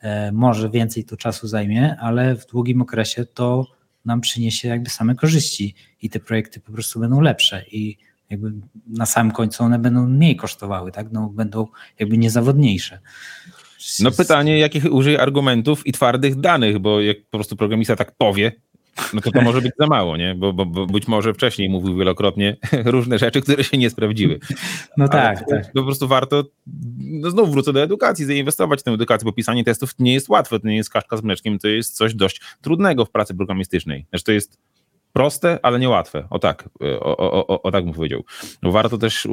[0.00, 3.66] e, może więcej to czasu zajmie, ale w długim okresie to
[4.04, 7.98] nam przyniesie jakby same korzyści i te projekty po prostu będą lepsze i
[8.30, 8.52] jakby
[8.86, 11.12] na samym końcu one będą mniej kosztowały, tak?
[11.12, 11.66] No, będą
[11.98, 13.00] jakby niezawodniejsze.
[14.00, 18.52] No pytanie, jakich użyje argumentów i twardych danych, bo jak po prostu programista tak powie,
[19.12, 20.34] no to to może być za mało, nie?
[20.34, 24.38] Bo, bo, bo być może wcześniej mówił wielokrotnie różne rzeczy, które się nie sprawdziły.
[24.96, 25.72] No tak, Ale tak.
[25.72, 26.44] Po prostu warto,
[26.98, 30.60] no znowu wrócę do edukacji, zainwestować w tę edukację, bo pisanie testów nie jest łatwe,
[30.60, 34.06] to nie jest kaszka z mleczkiem, to jest coś dość trudnego w pracy programistycznej.
[34.08, 34.58] Znaczy to jest
[35.12, 36.26] proste, ale niełatwe.
[36.30, 38.24] O tak, o, o, o, o tak bym powiedział.
[38.62, 39.28] Warto też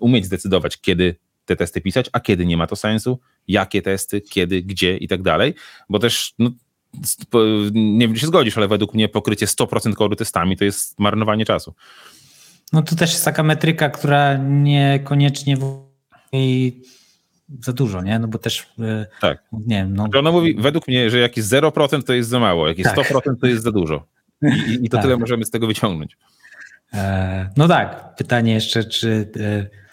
[0.00, 4.62] umieć zdecydować, kiedy te testy pisać, a kiedy nie ma to sensu, jakie testy, kiedy,
[4.62, 5.54] gdzie i tak dalej,
[5.88, 6.50] bo też no,
[7.72, 11.44] nie wiem, czy się zgodzisz, ale według mnie pokrycie 100% kodu testami to jest marnowanie
[11.44, 11.74] czasu.
[12.72, 15.56] No to też jest taka metryka, która niekoniecznie
[16.32, 16.82] i
[17.60, 18.18] za dużo, nie?
[18.18, 19.44] No bo też e, tak.
[19.52, 19.96] nie wiem.
[19.96, 20.02] No...
[20.02, 22.94] Znaczy ona mówi, według mnie, że jak jest 0% to jest za mało, jak jest
[22.94, 23.10] tak.
[23.10, 24.06] 100% to jest za dużo.
[24.42, 25.04] I, i to tak.
[25.04, 26.16] tyle możemy z tego wyciągnąć.
[26.94, 29.83] E, no tak, pytanie jeszcze, czy e,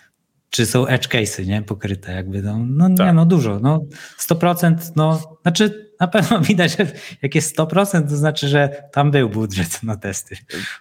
[0.52, 3.08] czy są edge cases, nie, pokryte jakby, no, no tak.
[3.08, 3.86] nie, no dużo, no
[4.20, 6.88] 100%, no, znaczy na pewno widać, że
[7.22, 10.36] jak jest 100%, to znaczy, że tam był budżet na testy.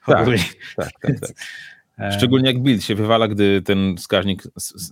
[0.07, 0.27] Tak,
[0.77, 1.31] tak, tak, tak.
[1.99, 4.43] E, Szczególnie jak build się wywala, gdy ten wskaźnik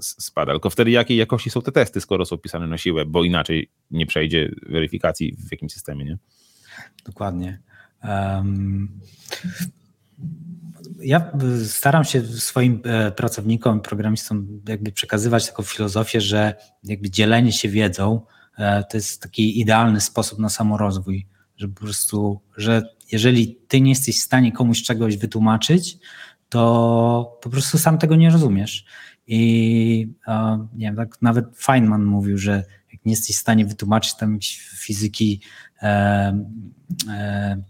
[0.01, 0.53] spada.
[0.53, 4.07] Tylko wtedy jakiej jakości są te testy, skoro są pisane na siłę, bo inaczej nie
[4.07, 6.19] przejdzie weryfikacji w jakimś systemie, nie?
[7.05, 7.61] Dokładnie.
[8.05, 9.01] Um,
[11.01, 11.33] ja
[11.67, 18.21] staram się swoim e, pracownikom, programistom jakby przekazywać taką filozofię, że jakby dzielenie się wiedzą
[18.59, 23.91] e, to jest taki idealny sposób na samorozwój, że po prostu, że jeżeli ty nie
[23.91, 25.99] jesteś w stanie komuś czegoś wytłumaczyć,
[26.49, 28.85] to po prostu sam tego nie rozumiesz.
[29.27, 30.15] I
[30.75, 34.39] nie wiem, tak nawet Feynman mówił, że jak nie jesteś w stanie wytłumaczyć tam
[34.79, 35.41] fizyki
[35.83, 35.89] e,
[37.09, 37.63] e,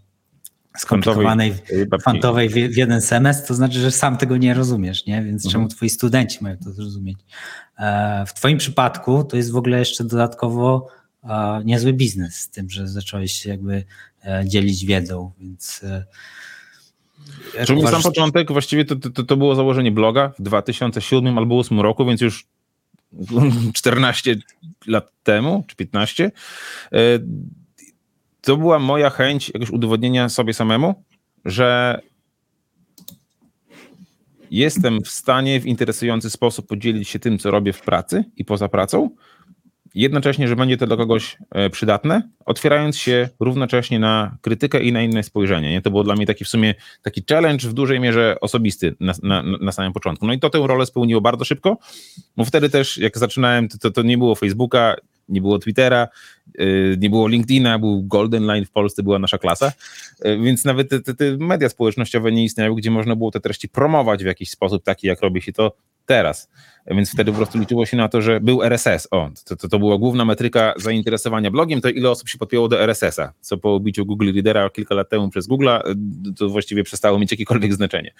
[0.81, 1.53] skomplikowanej,
[1.99, 5.23] kwantowej w, w jeden semestr, to znaczy, że sam tego nie rozumiesz, nie?
[5.23, 5.51] więc mhm.
[5.51, 7.17] czemu twoi studenci mają to zrozumieć?
[7.77, 10.87] E, w twoim przypadku to jest w ogóle jeszcze dodatkowo
[11.23, 13.83] e, niezły biznes z tym, że zacząłeś się jakby
[14.25, 15.81] e, dzielić wiedzą, więc
[17.65, 22.05] Czyli sam początek, właściwie to, to, to było założenie bloga w 2007 albo 2008 roku,
[22.05, 22.47] więc już
[23.73, 24.35] 14
[24.87, 26.31] lat temu, czy 15
[28.41, 31.03] to była moja chęć jakiegoś udowodnienia sobie samemu,
[31.45, 31.99] że
[34.51, 38.69] jestem w stanie w interesujący sposób podzielić się tym, co robię w pracy i poza
[38.69, 39.09] pracą,
[39.95, 45.01] jednocześnie, że będzie to dla kogoś e, przydatne, otwierając się równocześnie na krytykę i na
[45.01, 45.71] inne spojrzenie.
[45.71, 45.81] Nie?
[45.81, 49.43] To było dla mnie taki w sumie taki challenge w dużej mierze osobisty na, na,
[49.61, 50.27] na samym początku.
[50.27, 51.77] No i to tę rolę spełniło bardzo szybko,
[52.37, 54.95] bo wtedy też jak zaczynałem, to, to nie było Facebooka,
[55.29, 56.07] nie było Twittera,
[56.61, 59.71] y, nie było LinkedIna, był Golden Line w Polsce, była nasza klasa,
[60.25, 64.23] y, więc nawet te, te, media społecznościowe nie istniały, gdzie można było te treści promować
[64.23, 66.49] w jakiś sposób taki, jak robi się to teraz.
[66.87, 69.07] Więc wtedy po prostu liczyło się na to, że był RSS.
[69.11, 72.81] O, to, to, to była główna metryka zainteresowania blogiem, to ile osób się podpięło do
[72.81, 75.69] RSS-a, co po ubiciu Google Readera kilka lat temu przez Google,
[76.37, 78.13] to właściwie przestało mieć jakiekolwiek znaczenie.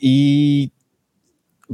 [0.00, 0.70] I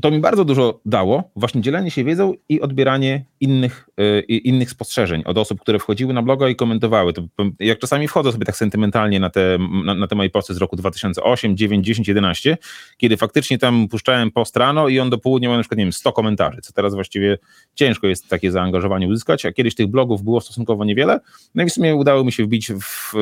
[0.03, 5.23] to mi bardzo dużo dało, właśnie dzielenie się wiedzą i odbieranie innych, y, innych spostrzeżeń
[5.27, 7.13] od osób, które wchodziły na bloga i komentowały.
[7.13, 7.23] To,
[7.61, 10.77] jak czasami wchodzę sobie tak sentymentalnie na te, na, na te moje posty z roku
[10.77, 12.59] 2008, 9, 10, 11,
[12.97, 15.93] kiedy faktycznie tam puszczałem post rano i on do południa miał na przykład, nie wiem,
[15.93, 17.39] 100 komentarzy, co teraz właściwie
[17.75, 21.21] ciężko jest takie zaangażowanie uzyskać, a kiedyś tych blogów było stosunkowo niewiele,
[21.55, 23.13] no i w sumie udało mi się wbić w,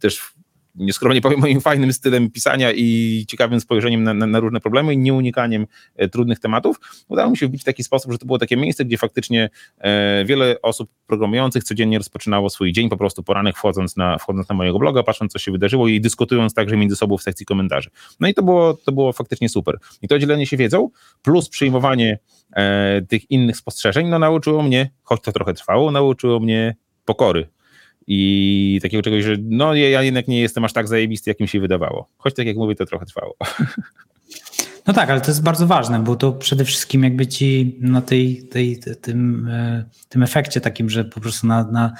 [0.00, 0.39] też w
[0.74, 4.98] nieskromnie powiem, moim fajnym stylem pisania i ciekawym spojrzeniem na, na, na, różne problemy i
[4.98, 8.56] nieunikaniem e, trudnych tematów, udało mi się wbić w taki sposób, że to było takie
[8.56, 13.96] miejsce, gdzie faktycznie e, wiele osób programujących codziennie rozpoczynało swój dzień, po prostu poranek wchodząc
[13.96, 17.22] na, wchodząc na mojego bloga, patrząc co się wydarzyło i dyskutując także między sobą w
[17.22, 17.90] sekcji komentarzy.
[18.20, 19.78] No i to było, to było faktycznie super.
[20.02, 20.90] I to dzielenie się wiedzą
[21.22, 22.18] plus przyjmowanie
[22.56, 27.48] e, tych innych spostrzeżeń, no nauczyło mnie, choć to trochę trwało, nauczyło mnie pokory
[28.12, 31.60] i takiego czegoś, że no ja jednak nie jestem aż tak zajebisty, jak mi się
[31.60, 32.08] wydawało.
[32.18, 33.36] Choć tak jak mówię, to trochę trwało.
[34.86, 38.42] No tak, ale to jest bardzo ważne, bo to przede wszystkim jakby ci na tej,
[38.42, 41.92] tej, tym, e, tym efekcie takim, że po prostu na, na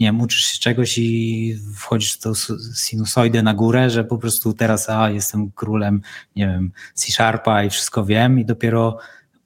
[0.00, 2.32] nie wiem, uczysz się czegoś i wchodzisz w tą
[2.76, 6.00] sinusoidę na górę, że po prostu teraz a jestem królem,
[6.36, 8.98] nie wiem, C-Sharpa i wszystko wiem i dopiero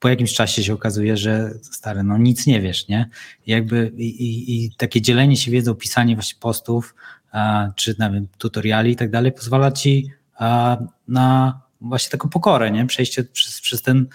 [0.03, 3.09] po jakimś czasie się okazuje, że stary, no nic nie wiesz, nie?
[3.47, 6.95] Jakby i, i, i takie dzielenie się wiedzą, pisanie właśnie postów,
[7.33, 10.77] a, czy nawet tutoriali i tak dalej, pozwala ci a,
[11.09, 12.87] na właśnie taką pokorę, nie?
[12.87, 14.07] Przejście przez, przez ten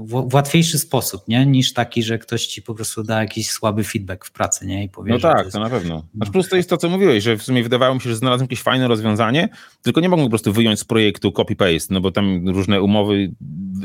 [0.00, 1.46] w, w łatwiejszy sposób, nie?
[1.46, 4.84] Niż taki, że ktoś ci po prostu da jakiś słaby feedback w pracy, nie?
[4.84, 5.94] I powie, No tak, to to, jest, na pewno.
[6.14, 6.24] no.
[6.26, 8.44] Aż plus to jest to, co mówiłeś, że w sumie wydawało mi się, że znalazłem
[8.44, 9.48] jakieś fajne rozwiązanie,
[9.82, 13.30] tylko nie mogłem po prostu wyjąć z projektu copy-paste, no bo tam różne umowy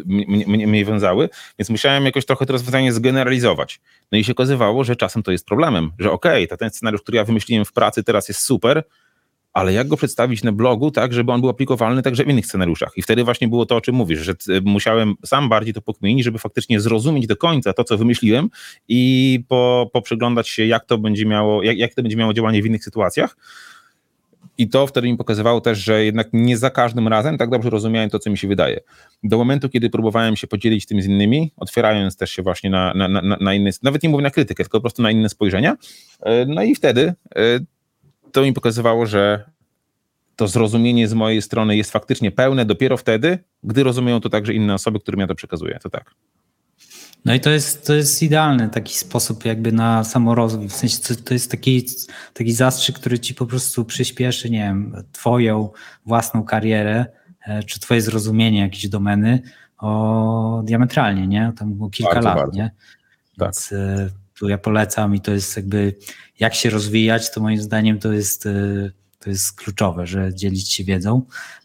[0.06, 3.82] mnie, mnie, mnie wiązały, więc musiałem jakoś trochę to rozwiązanie zgeneralizować.
[4.12, 7.16] No i się okazywało, że czasem to jest problemem, że okej, to ten scenariusz, który
[7.16, 8.84] ja wymyśliłem w pracy teraz jest super,
[9.54, 12.92] ale jak go przedstawić na blogu, tak, żeby on był aplikowalny także w innych scenariuszach.
[12.96, 16.24] I wtedy właśnie było to, o czym mówisz, że t- musiałem sam bardziej to pokminić,
[16.24, 18.50] żeby faktycznie zrozumieć do końca to, co wymyśliłem
[18.88, 22.66] i po, poprzyglądać się, jak to będzie miało, jak, jak to będzie miało działanie w
[22.66, 23.38] innych sytuacjach.
[24.58, 28.10] I to wtedy mi pokazywało też, że jednak nie za każdym razem tak dobrze rozumiałem
[28.10, 28.80] to, co mi się wydaje.
[29.24, 33.08] Do momentu, kiedy próbowałem się podzielić tym z innymi, otwierając też się właśnie na, na,
[33.08, 35.76] na, na inne, nawet nie mówię na krytykę, tylko po prostu na inne spojrzenia.
[36.22, 37.60] e, No i wtedy e,
[38.34, 39.50] to mi pokazywało, że
[40.36, 44.74] to zrozumienie z mojej strony jest faktycznie pełne dopiero wtedy, gdy rozumieją to także inne
[44.74, 45.80] osoby, którym ja to przekazuję.
[45.84, 46.16] To tak.
[47.26, 50.70] No i to jest, to jest idealny taki sposób jakby na samorozwój.
[50.70, 51.86] W sensie to, to jest taki,
[52.34, 55.70] taki zastrzyk, który ci po prostu przyspieszy, nie wiem, twoją
[56.06, 57.06] własną karierę,
[57.48, 59.42] e, czy twoje zrozumienie jakiejś domeny
[59.78, 61.54] o diametralnie, nie?
[61.58, 62.58] Tam było kilka Bardzo, lat, bardzo.
[62.58, 62.72] nie?
[63.38, 63.48] Tak.
[63.48, 64.10] Więc e,
[64.40, 65.96] tu ja polecam i to jest jakby,
[66.40, 70.84] jak się rozwijać, to moim zdaniem to jest, e, to jest kluczowe, że dzielić się
[70.84, 71.22] wiedzą.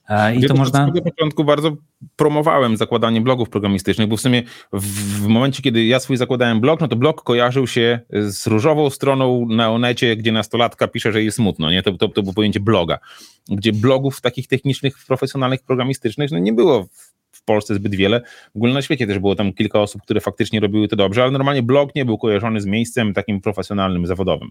[0.08, 0.78] E, I to można...
[0.78, 1.76] Samego początku bardzo
[2.16, 4.42] promowałem zakładanie blogów programistycznych, bo w sumie
[4.72, 4.82] w,
[5.22, 9.46] w momencie, kiedy ja swój zakładałem blog, no to blog kojarzył się z różową stroną
[9.48, 11.82] na Onecie, gdzie nastolatka pisze, że jest smutno, nie?
[11.82, 12.98] To, to, to było pojęcie bloga,
[13.48, 16.88] gdzie blogów takich technicznych, profesjonalnych, programistycznych no nie było
[17.27, 18.20] w Polsce zbyt wiele.
[18.54, 21.30] W ogóle na świecie też było tam kilka osób, które faktycznie robiły to dobrze, ale
[21.30, 24.50] normalnie blog nie był kojarzony z miejscem takim profesjonalnym, zawodowym.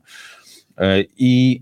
[0.78, 1.62] E, I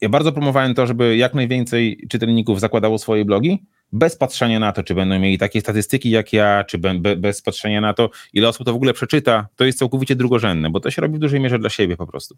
[0.00, 3.58] ja bardzo promowałem to, żeby jak najwięcej czytelników zakładało swoje blogi,
[3.92, 7.42] bez patrzenia na to, czy będą mieli takie statystyki jak ja, czy be, be, bez
[7.42, 10.90] patrzenia na to, ile osób to w ogóle przeczyta, to jest całkowicie drugorzędne, bo to
[10.90, 12.36] się robi w dużej mierze dla siebie po prostu.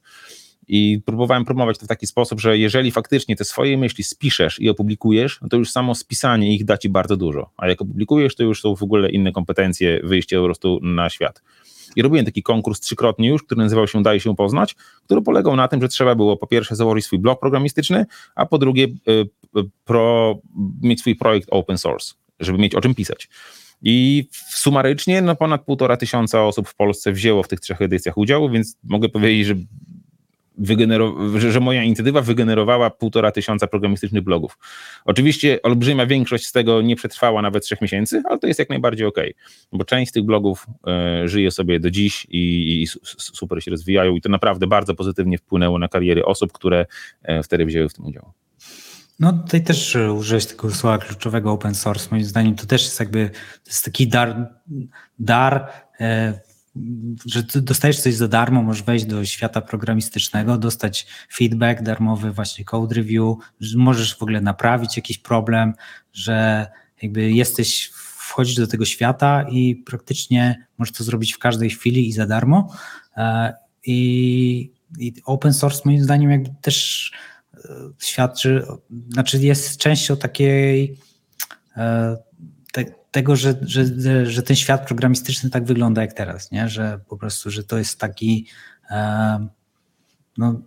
[0.68, 4.68] I próbowałem promować to w taki sposób, że jeżeli faktycznie te swoje myśli spiszesz i
[4.68, 7.50] opublikujesz, no to już samo spisanie ich da ci bardzo dużo.
[7.56, 11.42] A jak opublikujesz, to już są w ogóle inne kompetencje, wyjście po prostu na świat.
[11.96, 14.74] I robiłem taki konkurs trzykrotnie już, który nazywał się Daj się poznać,
[15.04, 18.58] który polegał na tym, że trzeba było po pierwsze założyć swój blog programistyczny, a po
[18.58, 19.28] drugie y,
[19.84, 20.38] pro,
[20.82, 23.28] mieć swój projekt open source, żeby mieć o czym pisać.
[23.82, 28.50] I sumarycznie no ponad półtora tysiąca osób w Polsce wzięło w tych trzech edycjach udział,
[28.50, 29.54] więc mogę powiedzieć, że
[31.36, 34.58] że, że moja inicjatywa wygenerowała półtora tysiąca programistycznych blogów.
[35.04, 39.06] Oczywiście olbrzymia większość z tego nie przetrwała nawet trzech miesięcy, ale to jest jak najbardziej
[39.06, 39.34] okej,
[39.72, 43.62] bo część z tych blogów e, żyje sobie do dziś i, i su- su- super
[43.64, 46.86] się rozwijają i to naprawdę bardzo pozytywnie wpłynęło na kariery osób, które
[47.22, 48.32] e, wtedy wzięły w tym udział.
[49.20, 52.08] No tutaj też e, użyłeś tego słowa kluczowego open source.
[52.10, 53.30] Moim zdaniem to też jest jakby,
[53.64, 54.54] to jest taki dar,
[55.18, 56.40] dar e,
[57.26, 62.94] że dostajesz coś za darmo, możesz wejść do świata programistycznego, dostać feedback darmowy, właśnie code
[62.94, 65.74] review, że możesz w ogóle naprawić jakiś problem,
[66.12, 66.66] że
[67.02, 72.12] jakby jesteś, wchodzisz do tego świata i praktycznie możesz to zrobić w każdej chwili i
[72.12, 72.76] za darmo.
[73.16, 73.54] E,
[73.86, 77.10] I, i open source moim zdaniem jakby też
[77.98, 78.66] świadczy,
[79.12, 80.98] znaczy jest częścią takiej
[81.76, 82.16] e,
[82.72, 86.68] te, tego, że, że, że ten świat programistyczny tak wygląda jak teraz, nie?
[86.68, 88.46] że po prostu, że to jest taki
[88.90, 89.48] e,
[90.38, 90.60] no,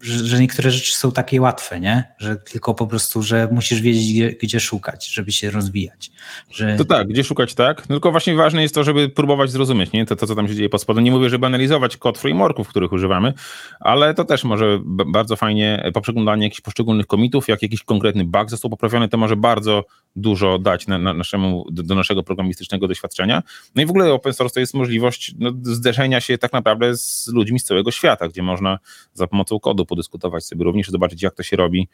[0.00, 2.14] że, że niektóre rzeczy są takie łatwe, nie?
[2.18, 6.10] Że tylko po prostu, że musisz wiedzieć, gdzie, gdzie szukać, żeby się rozwijać.
[6.50, 6.76] Że...
[6.76, 10.06] To tak, gdzie szukać tak, no tylko właśnie ważne jest to, żeby próbować zrozumieć nie?
[10.06, 11.04] To, to, co tam się dzieje pod spodem.
[11.04, 13.32] Nie mówię, żeby analizować kod frameworków, których używamy,
[13.80, 18.50] ale to też może bardzo fajnie po przeglądaniu jakichś poszczególnych komitów, jak jakiś konkretny bug
[18.50, 19.84] został poprawiony, to może bardzo
[20.16, 23.42] dużo dać na, na naszemu, do, do naszego programistycznego doświadczenia.
[23.74, 27.28] No i w ogóle open source to jest możliwość no, zderzenia się tak naprawdę z
[27.32, 28.78] ludźmi z całego świata, gdzie można
[29.14, 31.88] za pomocą kodu podyskutować sobie również zobaczyć, jak to się robi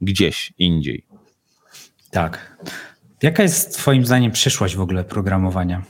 [0.00, 1.04] gdzieś indziej.
[2.10, 2.56] Tak.
[3.22, 5.82] Jaka jest Twoim zdaniem przyszłość w ogóle programowania?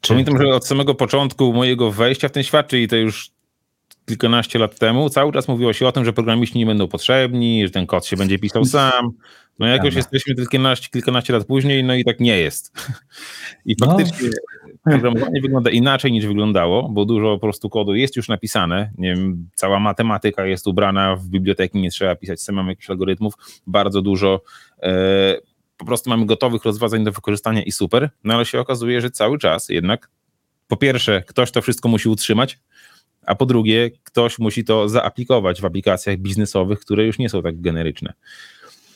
[0.00, 0.08] Czy...
[0.08, 3.30] Pamiętam, że od samego początku mojego wejścia w ten świat, czyli to już
[4.06, 7.72] kilkanaście lat temu, cały czas mówiło się o tym, że programiści nie będą potrzebni, że
[7.72, 9.10] ten kod się będzie pisał sam.
[9.58, 9.98] No jakoś Prawda.
[9.98, 12.72] jesteśmy kilkanaście, kilkanaście lat później, no i tak nie jest.
[13.66, 14.55] I faktycznie no.
[14.90, 18.90] Programowanie wygląda inaczej niż wyglądało, bo dużo po prostu kodu jest już napisane.
[18.98, 23.34] Nie wiem, cała matematyka jest ubrana w biblioteki, nie trzeba pisać samemu jakichś algorytmów.
[23.66, 24.42] Bardzo dużo
[24.82, 25.36] e,
[25.76, 29.38] po prostu mamy gotowych rozwiązań do wykorzystania i super, no ale się okazuje, że cały
[29.38, 30.10] czas jednak
[30.68, 32.58] po pierwsze ktoś to wszystko musi utrzymać,
[33.26, 37.60] a po drugie ktoś musi to zaaplikować w aplikacjach biznesowych, które już nie są tak
[37.60, 38.12] generyczne.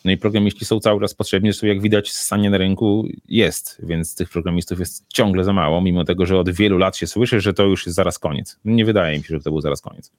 [0.05, 4.15] No i programiści są cały czas potrzebni, zresztą jak widać stanie na rynku jest, więc
[4.15, 7.55] tych programistów jest ciągle za mało, mimo tego, że od wielu lat się słyszy, że
[7.55, 8.59] to już jest zaraz koniec.
[8.65, 10.13] Nie wydaje mi się, że to był zaraz koniec.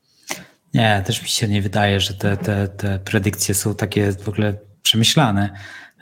[0.73, 4.53] Nie, też mi się nie wydaje, że te, te, te predykcje są takie w ogóle
[4.81, 5.49] przemyślane.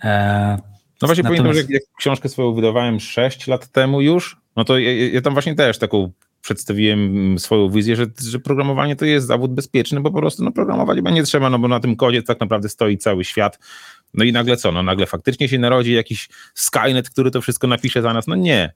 [0.03, 0.57] E,
[1.01, 1.23] no właśnie Natomiast...
[1.23, 5.21] pamiętam, że jak, jak książkę swoją wydawałem 6 lat temu już, no to ja, ja
[5.21, 6.11] tam właśnie też taką
[6.41, 10.97] przedstawiłem swoją wizję, że, że programowanie to jest zawód bezpieczny, bo po prostu no, programować
[10.97, 13.59] chyba nie trzeba, no bo na tym kodzie tak naprawdę stoi cały świat.
[14.13, 14.71] No i nagle co?
[14.71, 18.27] No nagle faktycznie się narodzi jakiś Skynet, który to wszystko napisze za nas?
[18.27, 18.73] No nie.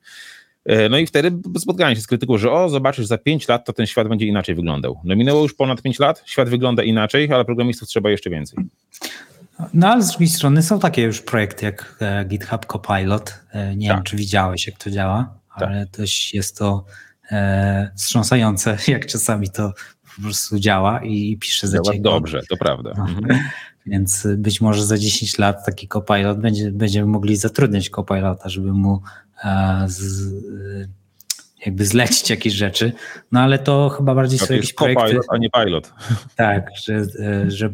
[0.90, 3.86] No i wtedy spotkałem się z krytyką, że o, zobaczysz, za 5 lat to ten
[3.86, 5.00] świat będzie inaczej wyglądał.
[5.04, 8.60] No minęło już ponad 5 lat, świat wygląda inaczej, ale programistów trzeba jeszcze więcej.
[9.74, 13.40] No ale z drugiej strony są takie już projekty jak e, GitHub Copilot.
[13.52, 13.98] E, nie tak.
[13.98, 15.70] wiem, czy widziałeś, jak to działa, tak.
[15.70, 16.86] ale też jest to
[17.32, 19.74] e, wstrząsające, jak czasami to
[20.16, 22.94] po prostu działa i, pisze za Działa dobrze, to prawda.
[22.98, 23.04] No.
[23.04, 23.40] Mhm.
[23.86, 29.02] Więc być może za 10 lat taki Copilot będzie, będziemy mogli zatrudniać Copilota, żeby mu
[29.44, 30.34] e, z,
[31.66, 32.92] jakby zlecić jakieś rzeczy,
[33.32, 35.10] no ale to chyba bardziej to są jakieś projekty...
[35.10, 35.94] Pilot, a nie pilot.
[36.36, 37.06] Tak, że,
[37.48, 37.70] że,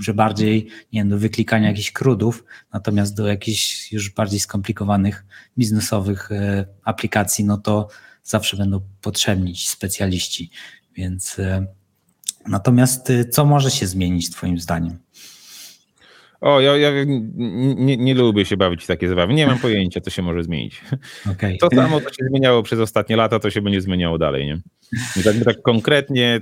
[0.00, 5.24] że bardziej nie wiem, do wyklikania jakichś krudów, natomiast do jakichś już bardziej skomplikowanych
[5.58, 7.88] biznesowych e, aplikacji, no to
[8.24, 10.50] zawsze będą potrzebni ci specjaliści,
[10.96, 11.66] więc e,
[12.46, 14.98] natomiast co może się zmienić twoim zdaniem?
[16.44, 19.34] O, ja, ja nie, nie, lubię się bawić w takie zabawy.
[19.34, 20.80] Nie mam pojęcia, co się może zmienić.
[21.32, 21.56] Okay.
[21.60, 24.46] To samo, co się zmieniało przez ostatnie lata, to się będzie zmieniało dalej.
[24.46, 24.60] Nie?
[25.24, 26.40] Tak, tak konkretnie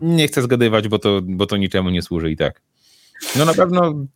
[0.00, 2.62] nie chcę zgadywać, bo to, bo to niczemu nie służy i tak.
[3.38, 4.06] No na pewno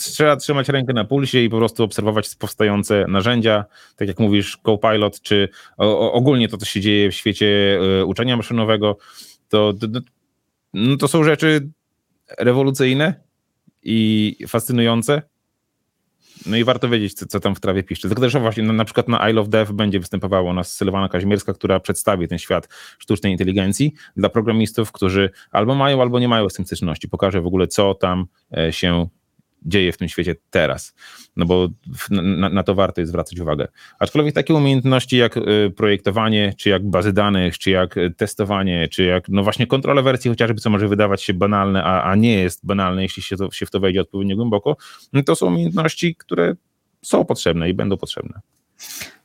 [0.00, 3.64] trzeba trzymać rękę na pulsie i po prostu obserwować powstające narzędzia,
[3.96, 5.48] tak jak mówisz, Copilot, czy
[6.12, 8.96] ogólnie to, co się dzieje w świecie e, uczenia maszynowego,
[9.48, 9.74] to,
[10.74, 11.68] no to są rzeczy
[12.38, 13.24] rewolucyjne,
[13.84, 15.22] i fascynujące.
[16.46, 18.08] No i warto wiedzieć, co, co tam w trawie piszczy.
[18.08, 21.54] Zresztą właśnie na, na przykład na I Love Dev będzie występowała u nas Sylwana Kazimierska,
[21.54, 22.68] która przedstawi ten świat
[22.98, 27.08] sztucznej inteligencji dla programistów, którzy albo mają, albo nie mają z tym styczności.
[27.08, 28.26] Pokaże w ogóle, co tam
[28.56, 29.08] e, się
[29.64, 30.94] dzieje w tym świecie teraz,
[31.36, 31.68] no bo
[32.10, 33.68] na, na, to warto jest zwracać uwagę.
[33.98, 39.04] Aczkolwiek takie umiejętności jak y, projektowanie, czy jak bazy danych, czy jak y, testowanie, czy
[39.04, 42.66] jak no właśnie kontrola wersji chociażby, co może wydawać się banalne, a, a nie jest
[42.66, 44.76] banalne, jeśli się, to, się w to wejdzie odpowiednio głęboko,
[45.12, 46.54] no to są umiejętności, które
[47.02, 48.40] są potrzebne i będą potrzebne.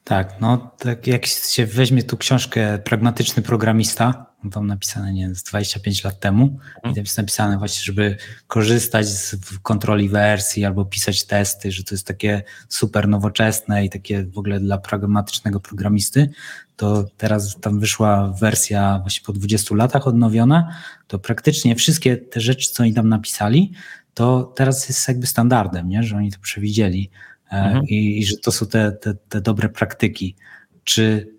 [0.03, 6.03] Tak, no tak jak się weźmie tu książkę Pragmatyczny Programista, tam napisane, nie z 25
[6.03, 8.17] lat temu i tam jest napisane właśnie, żeby
[8.47, 14.23] korzystać z kontroli wersji albo pisać testy, że to jest takie super nowoczesne i takie
[14.23, 16.29] w ogóle dla pragmatycznego programisty,
[16.75, 20.75] to teraz tam wyszła wersja właśnie po 20 latach odnowiona,
[21.07, 23.71] to praktycznie wszystkie te rzeczy, co oni tam napisali,
[24.13, 26.03] to teraz jest jakby standardem, nie?
[26.03, 27.09] że oni to przewidzieli
[27.51, 27.85] e, mhm.
[27.85, 30.35] i, i, że to są te, te, te dobre praktyki.
[30.83, 31.33] Czy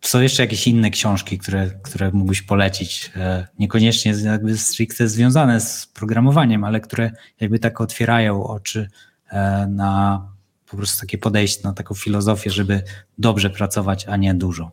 [0.00, 3.10] są jeszcze jakieś inne książki, które, które mógłbyś polecić?
[3.16, 8.88] E, niekoniecznie jakby stricte związane z programowaniem, ale które jakby tak otwierają oczy
[9.30, 10.22] e, na
[10.70, 12.82] po prostu takie podejście, na taką filozofię, żeby
[13.18, 14.70] dobrze pracować, a nie dużo.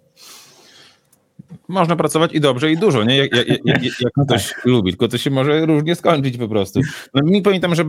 [1.68, 3.18] Można pracować i dobrze, i dużo, nie?
[3.18, 4.66] Jak, jak, jak, jak no ktoś tak.
[4.66, 6.80] lubi, tylko to się może różnie skończyć po prostu.
[7.14, 7.84] No, mi pamiętam, że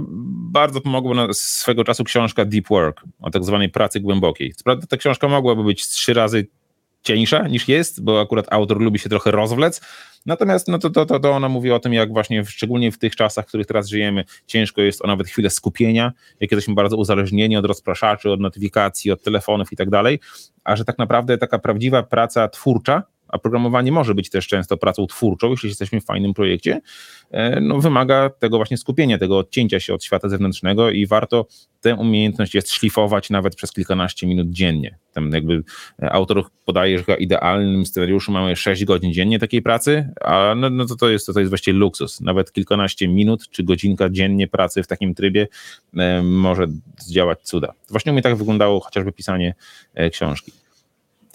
[0.50, 4.54] bardzo pomogła na swego czasu książka Deep Work o tak zwanej pracy głębokiej.
[4.54, 6.46] Co prawda ta książka mogłaby być trzy razy
[7.06, 9.80] cieńsza niż jest, bo akurat autor lubi się trochę rozwlec.
[10.26, 13.16] Natomiast no to, to, to, to ona mówi o tym, jak właśnie szczególnie w tych
[13.16, 17.56] czasach, w których teraz żyjemy, ciężko jest o nawet chwilę skupienia, jak jesteśmy bardzo uzależnieni
[17.56, 20.20] od rozpraszaczy, od notyfikacji, od telefonów i tak dalej,
[20.64, 25.06] a że tak naprawdę taka prawdziwa praca twórcza, a programowanie może być też często pracą
[25.06, 26.80] twórczą, jeśli jesteśmy w fajnym projekcie,
[27.30, 31.46] e, no wymaga tego właśnie skupienia, tego odcięcia się od świata zewnętrznego i warto
[31.80, 34.98] tę umiejętność jest szlifować nawet przez kilkanaście minut dziennie.
[35.12, 35.62] Tam jakby
[36.00, 40.96] autor podaje, że idealnym scenariuszu mamy 6 godzin dziennie takiej pracy, a no, no to,
[40.96, 42.20] to, jest, to, to jest właściwie luksus.
[42.20, 45.48] Nawet kilkanaście minut czy godzinka dziennie pracy w takim trybie
[45.96, 46.66] e, może
[46.98, 47.72] zdziałać cuda.
[47.90, 49.54] Właśnie u mnie tak wyglądało chociażby pisanie
[49.94, 50.52] e, książki.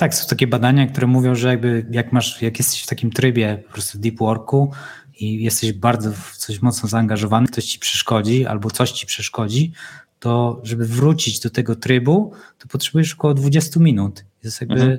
[0.02, 3.64] Tak, są takie badania, które mówią, że jakby jak masz, jak jesteś w takim trybie
[3.68, 4.72] po prostu deep worku
[5.20, 9.72] i jesteś bardzo w coś mocno zaangażowany, ktoś ci przeszkodzi albo coś ci przeszkodzi,
[10.20, 14.16] to żeby wrócić do tego trybu, to potrzebujesz około 20 minut.
[14.16, 14.98] To jest jakby mhm.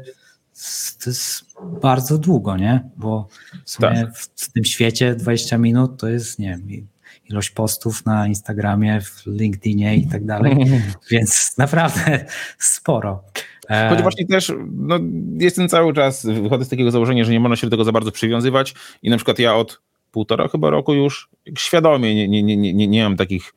[1.05, 1.44] to jest
[1.82, 2.90] bardzo długo, nie?
[2.96, 3.28] Bo
[3.64, 4.16] w, sumie tak.
[4.16, 6.86] w tym świecie 20 minut to jest, nie wiem,
[7.30, 10.57] ilość postów na Instagramie, w LinkedInie i tak dalej,
[11.11, 12.26] więc naprawdę
[12.59, 13.24] sporo.
[13.73, 14.99] E, Choć właśnie też no,
[15.39, 18.12] jestem cały czas, wychodzę z takiego założenia, że nie można się do tego za bardzo
[18.12, 22.89] przywiązywać i na przykład ja od półtora chyba roku już świadomie nie, nie, nie, nie,
[22.89, 23.55] nie mam takich,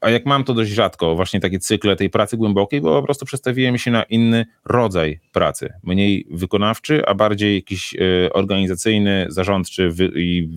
[0.00, 3.26] a jak mam to dość rzadko, właśnie takie cykle tej pracy głębokiej, bo po prostu
[3.26, 10.48] przestawiłem się na inny rodzaj pracy, mniej wykonawczy, a bardziej jakiś e, organizacyjny, zarządczy i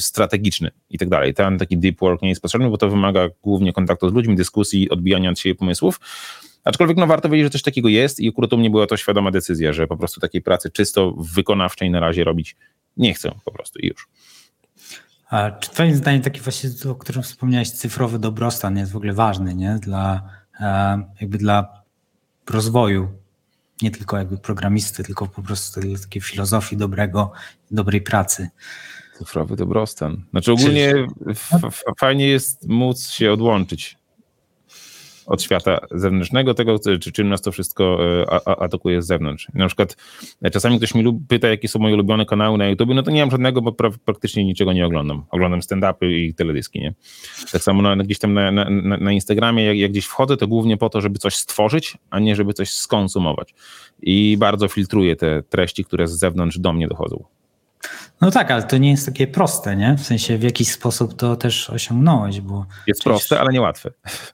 [0.00, 1.34] strategiczny i tak dalej.
[1.34, 4.90] Ten taki deep work nie jest potrzebny, bo to wymaga głównie kontaktu z ludźmi, dyskusji,
[4.90, 6.00] odbijania od siebie pomysłów.
[6.66, 9.30] Aczkolwiek no, warto wiedzieć, że coś takiego jest i akurat u mnie była to świadoma
[9.30, 12.56] decyzja, że po prostu takiej pracy czysto wykonawczej na razie robić
[12.96, 14.08] nie chcę po prostu i już.
[15.30, 19.54] A czy twoim zdaniem taki właśnie, o którym wspomniałeś, cyfrowy dobrostan jest w ogóle ważny,
[19.54, 19.78] nie?
[19.82, 20.22] Dla,
[20.60, 21.82] e, jakby dla
[22.50, 23.08] rozwoju
[23.82, 27.32] nie tylko jakby programisty, tylko po prostu dla takiej filozofii dobrego,
[27.70, 28.50] dobrej pracy.
[29.18, 30.22] Cyfrowy dobrostan.
[30.30, 30.94] Znaczy ogólnie
[31.28, 33.98] f- f- fajnie jest móc się odłączyć
[35.26, 39.48] od świata zewnętrznego, tego, czy czym nas to wszystko e, a- a- atakuje z zewnątrz.
[39.54, 39.96] Na przykład
[40.42, 43.20] e, czasami ktoś mi pyta, jakie są moje ulubione kanały na YouTube, no to nie
[43.20, 45.24] mam żadnego, bo pra- praktycznie niczego nie oglądam.
[45.30, 46.94] Oglądam stand-upy i teledyski, nie?
[47.52, 48.66] Tak samo na, gdzieś tam na, na
[48.96, 52.36] na Instagramie, jak, jak gdzieś wchodzę, to głównie po to, żeby coś stworzyć, a nie
[52.36, 53.54] żeby coś skonsumować.
[54.02, 57.24] I bardzo filtruję te treści, które z zewnątrz do mnie dochodzą.
[58.20, 59.94] No tak, ale to nie jest takie proste, nie?
[59.94, 63.90] W sensie w jakiś sposób to też osiągnąłeś, bo Jest Przecież- proste, ale niełatwe.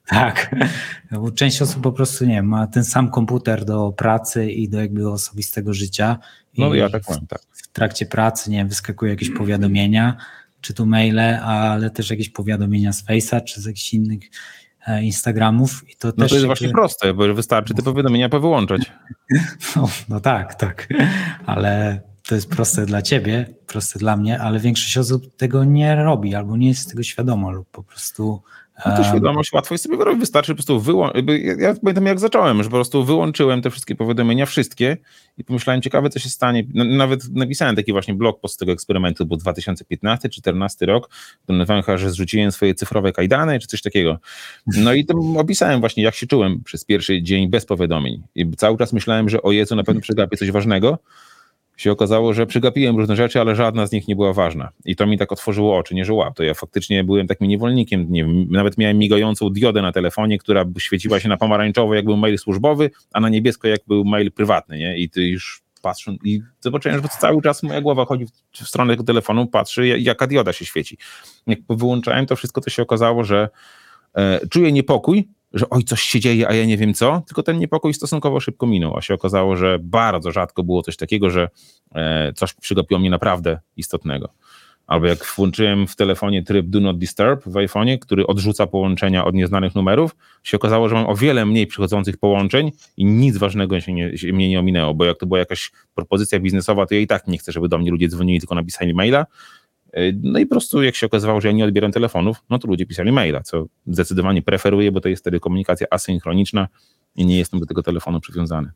[0.07, 0.55] tak,
[1.11, 5.11] bo część osób po prostu nie ma ten sam komputer do pracy i do jakby
[5.11, 6.17] osobistego życia.
[6.57, 7.39] No i ja tak mam, tak.
[7.53, 10.17] w trakcie pracy, nie wiem, wyskakują jakieś powiadomienia,
[10.61, 14.19] czy to maile, ale też jakieś powiadomienia z Face'a, czy z jakichś innych
[14.87, 18.29] e, Instagramów i to No też to jest jakby- właśnie proste, bo wystarczy te powiadomienia
[18.29, 18.81] powyłączać.
[19.75, 20.87] No, no tak, tak,
[21.45, 26.35] ale to jest proste dla ciebie, proste dla mnie, ale większość osób tego nie robi
[26.35, 28.41] albo nie jest z tego świadoma lub po prostu
[28.85, 31.25] No to em, świadomość łatwo jest sobie wyrobić, wystarczy po prostu wyłączyć.
[31.27, 34.97] Ja, ja pamiętam jak zacząłem, że po prostu wyłączyłem te wszystkie powiadomienia, wszystkie
[35.37, 36.63] i pomyślałem, ciekawe co się stanie.
[36.73, 41.09] No, nawet napisałem taki właśnie blog post tego eksperymentu, był 2015-14 rok,
[41.45, 44.19] to nazywałem że zrzuciłem swoje cyfrowe kajdany czy coś takiego.
[44.77, 48.23] No i tam opisałem właśnie, jak się czułem przez pierwszy dzień bez powiadomień.
[48.35, 50.99] I cały czas myślałem, że o Jezu, na pewno przegapię coś ważnego.
[51.77, 54.69] Się okazało, że przegapiłem różne rzeczy, ale żadna z nich nie była ważna.
[54.85, 58.05] I to mi tak otworzyło oczy, nie że to ja faktycznie byłem takim niewolnikiem.
[58.09, 62.17] Nie wiem, nawet miałem migającą diodę na telefonie, która świeciła się na pomarańczowo, jak był
[62.17, 64.97] mail służbowy, a na niebiesko, jak był mail prywatny, nie?
[64.97, 69.03] I ty już patrząc, i zobaczyłem, że cały czas moja głowa chodzi w, stronę tego
[69.03, 70.97] telefonu, patrzy, ja- jaka dioda się świeci.
[71.47, 73.49] Jak wyłączałem to wszystko, to się okazało, że
[74.15, 77.59] e, czuję niepokój, że oj, coś się dzieje, a ja nie wiem co, tylko ten
[77.59, 81.49] niepokój stosunkowo szybko minął, a się okazało, że bardzo rzadko było coś takiego, że
[81.95, 84.29] e, coś przygapiło mnie naprawdę istotnego.
[84.87, 89.35] Albo jak włączyłem w telefonie tryb Do Not Disturb w iPhone'ie, który odrzuca połączenia od
[89.35, 93.93] nieznanych numerów, się okazało, że mam o wiele mniej przychodzących połączeń i nic ważnego się,
[93.93, 97.07] nie, się mnie nie ominęło, bo jak to była jakaś propozycja biznesowa, to ja i
[97.07, 99.25] tak nie chcę, żeby do mnie ludzie dzwonili, tylko napisali maila.
[99.93, 102.67] E, No i po prostu jak się okazywało, że ja nie odbieram telefonów, no to
[102.67, 106.67] ludzie pisali maila, co zdecydowanie preferuję, bo to jest wtedy komunikacja asynchroniczna
[107.15, 108.71] i nie jestem do tego telefonu przywiązany.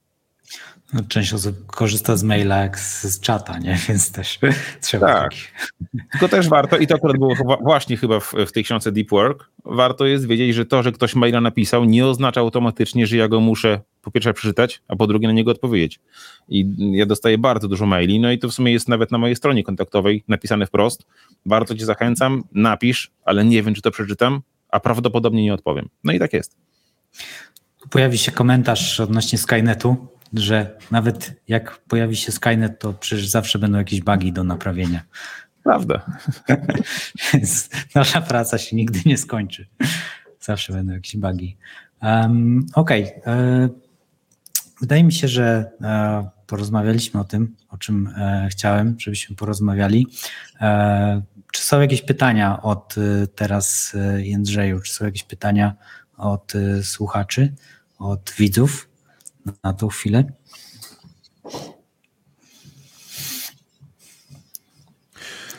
[0.93, 3.77] no, część osób korzysta z maila jak z, z czata, nie?
[3.89, 4.39] Więc też
[4.81, 5.23] trzeba Tak.
[5.23, 5.53] takich.
[6.11, 9.49] Tylko też warto, i to akurat było właśnie chyba w, w tej książce Deep Work,
[9.65, 13.39] warto jest wiedzieć, że to, że ktoś maila napisał, nie oznacza automatycznie, że ja go
[13.39, 15.99] muszę po pierwsze przeczytać, a po drugie na niego odpowiedzieć.
[16.49, 19.35] I ja dostaję bardzo dużo maili, no i to w sumie jest nawet na mojej
[19.35, 21.05] stronie kontaktowej napisane wprost.
[21.45, 25.89] Bardzo cię zachęcam, napisz, ale nie wiem, czy to przeczytam, a prawdopodobnie nie odpowiem.
[26.03, 26.55] No i tak jest.
[27.89, 33.77] Pojawi się komentarz odnośnie Skynetu, że nawet jak pojawi się Skynet, to przecież zawsze będą
[33.77, 35.03] jakieś bugi do naprawienia.
[35.63, 36.05] Prawda.
[37.33, 39.67] Więc nasza praca się nigdy nie skończy.
[40.39, 41.57] Zawsze będą jakieś bugi.
[42.01, 43.03] Um, Okej.
[43.25, 43.86] e,
[44.81, 50.07] Wydaje mi się, że e, porozmawialiśmy o tym, o czym e, chciałem, żebyśmy porozmawiali.
[50.61, 51.21] E,
[51.53, 52.95] Czy są jakieś pytania od
[53.35, 54.81] teraz Jędrzeju?
[54.81, 55.75] Czy są jakieś pytania
[56.17, 56.53] od
[56.83, 57.53] słuchaczy,
[57.99, 58.89] od widzów
[59.63, 60.23] na tą chwilę?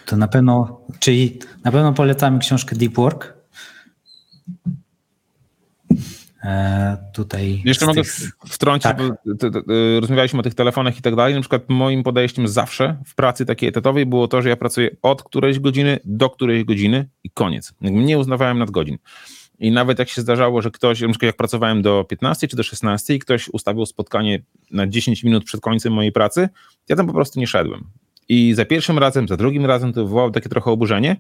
[0.06, 3.34] To na pewno, czyli na pewno polecamy książkę Deep Work.
[5.90, 6.27] E,
[7.14, 8.96] tutaj Jeszcze mogę tych- wtrącić, Tak.
[8.96, 11.34] bo t- t- y, rozmawialiśmy o tych telefonach i tak dalej.
[11.34, 15.22] Na przykład moim podejściem zawsze w pracy takiej etatowej było to, że ja pracuję od
[15.22, 17.72] którejś godziny do którejś godziny i koniec.
[17.80, 18.98] Nie uznawałem nadgodzin.
[19.58, 22.62] I nawet jak się zdarzało, że ktoś, na przykład jak pracowałem do 15 czy do
[22.62, 26.48] 16 i ktoś ustawił spotkanie na 10 minut przed końcem mojej pracy,
[26.88, 27.84] ja tam po prostu nie szedłem.
[28.28, 31.16] I za pierwszym razem, za drugim razem to wywołało takie trochę oburzenie,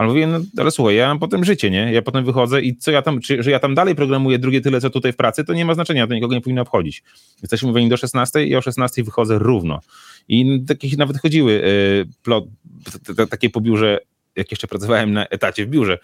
[0.00, 1.92] Ale mówię, no ale słuchaj, ja mam potem życie, nie?
[1.92, 4.80] Ja potem wychodzę i co ja tam, czy, że ja tam dalej programuję drugie tyle,
[4.80, 7.02] co tutaj w pracy, to nie ma znaczenia, to nikogo nie powinno obchodzić.
[7.42, 9.80] Jesteśmy mówieni do 16 i o 16 wychodzę równo.
[10.28, 12.44] I takich nawet chodziły y, plot,
[13.06, 13.98] t- t- takie po biurze,
[14.36, 15.98] jak jeszcze pracowałem na etacie w biurze,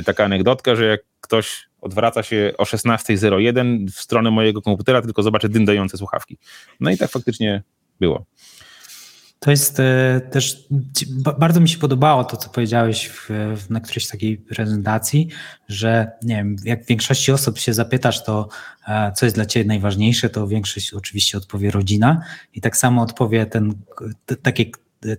[0.00, 5.22] y, taka anegdotka, że jak ktoś odwraca się o 16.01 w stronę mojego komputera, tylko
[5.22, 6.38] zobaczy dyndające słuchawki.
[6.80, 7.62] No i tak faktycznie
[8.00, 8.24] było.
[9.42, 10.68] To jest e, też,
[11.38, 15.28] bardzo mi się podobało to, co powiedziałeś w, w, na którejś takiej prezentacji,
[15.68, 18.48] że nie wiem, jak większości osób się zapytasz, to
[18.88, 22.22] e, co jest dla ciebie najważniejsze, to większość oczywiście odpowie rodzina
[22.54, 23.74] i tak samo odpowie ten,
[24.42, 24.64] takie,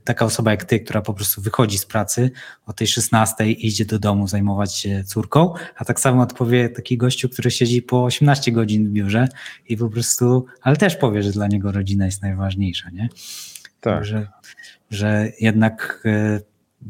[0.04, 2.32] taka osoba jak ty, która po prostu wychodzi z pracy
[2.66, 6.98] o tej 16 i idzie do domu zajmować się córką, a tak samo odpowie taki
[6.98, 9.28] gościu, który siedzi po 18 godzin w biurze
[9.70, 13.10] i po prostu, ale też powie, że dla niego rodzina jest najważniejsza, nie?
[13.84, 14.06] Tak.
[14.06, 14.28] Że,
[14.90, 16.40] że jednak e,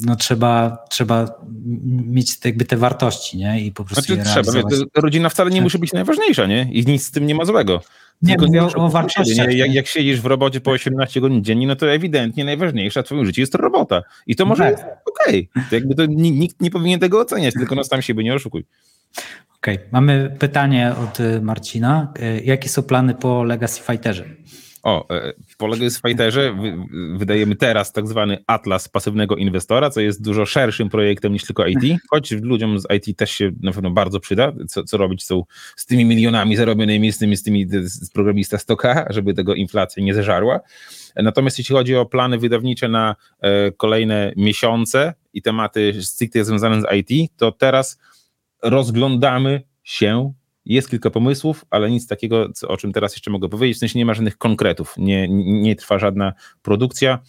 [0.06, 1.42] no, trzeba, trzeba
[1.86, 3.62] mieć te, jakby te wartości, nie?
[3.62, 5.64] I po prostu Znaczy trzeba, wiesz, rodzina wcale nie Tak.
[5.64, 6.70] musi być najważniejsza, nie?
[6.72, 7.82] I nic z tym nie ma złego.
[8.22, 9.58] Nie, Tylko mówię o- muszę o wartościach, Nie?
[9.58, 13.26] Jak, jak siedzisz w robocie po 18 godzin dziennie, no to ewidentnie najważniejsza w twoim
[13.26, 14.02] życiu jest robota.
[14.28, 14.72] I to może Tak.
[14.72, 15.50] jest okej.
[15.70, 18.66] To Jakby to ni- nikt nie powinien tego oceniać, tylko no sam siebie nie oszukuj.
[19.58, 22.14] Okej, mamy pytanie od Marcina.
[22.20, 24.26] E, Jakie są plany po Legacy Fighterze?
[24.84, 26.78] O, e, po Legacy Fighterze wy,
[27.18, 32.02] wydajemy teraz tak zwany atlas pasywnego inwestora, co jest dużo szerszym projektem niż tylko IT,
[32.10, 35.44] choć ludziom z IT też się na pewno bardzo przyda, co, co robić są
[35.76, 40.14] z tymi milionami zarobionymi, z tymi, z tymi z programista 100K, żeby tego inflacja nie
[40.14, 40.60] zeżarła.
[41.16, 46.86] Natomiast jeśli chodzi o plany wydawnicze na e, kolejne miesiące i tematy stricte związane z
[46.96, 47.98] IT, to teraz
[48.64, 50.34] rozglądamy się.
[50.66, 53.78] Jest kilka pomysłów, ale nic takiego, co, o czym teraz jeszcze mogę powiedzieć.
[53.78, 57.20] W sensie nie ma żadnych konkretów, nie, nie, trwa żadna produkcja.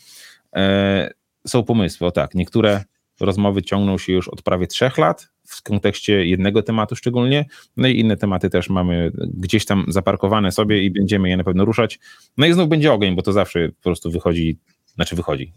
[0.57, 1.11] E,
[1.47, 2.35] są pomysły, o tak.
[2.35, 2.85] Niektóre
[3.21, 7.45] rozmowy ciągną się już od prawie trzech lat w kontekście jednego tematu szczególnie,
[7.77, 11.65] no i inne tematy też mamy gdzieś tam zaparkowane sobie i będziemy je na pewno
[11.65, 11.99] ruszać.
[12.37, 14.59] No i znów będzie ogień, bo to zawsze po prostu wychodzi,
[14.95, 15.53] znaczy wychodzi.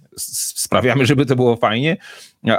[0.56, 1.98] Sprawiamy, żeby to było fajnie,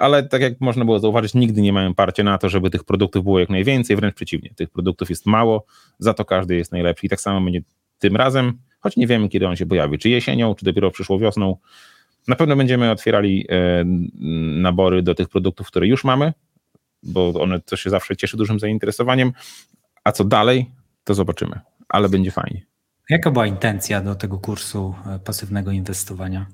[0.01, 3.24] ale tak jak można było zauważyć, nigdy nie mamy parcia na to, żeby tych produktów
[3.24, 4.51] było jak najwięcej, wręcz przeciwnie.
[4.57, 5.66] Tych produktów jest mało,
[5.99, 7.61] za to każdy jest najlepszy i tak samo będzie
[7.99, 11.57] tym razem, choć nie wiemy, kiedy on się pojawi, czy jesienią, czy dopiero przyszłą wiosną.
[12.29, 13.85] Na pewno będziemy otwierali e,
[14.62, 16.33] nabory do tych produktów, które już mamy,
[17.03, 19.33] bo one to się zawsze cieszy dużym zainteresowaniem,
[20.05, 20.70] a co dalej,
[21.05, 22.66] to zobaczymy, ale będzie fajnie.
[23.11, 26.47] Jaka była intencja do tego kursu e, pasywnego inwestowania?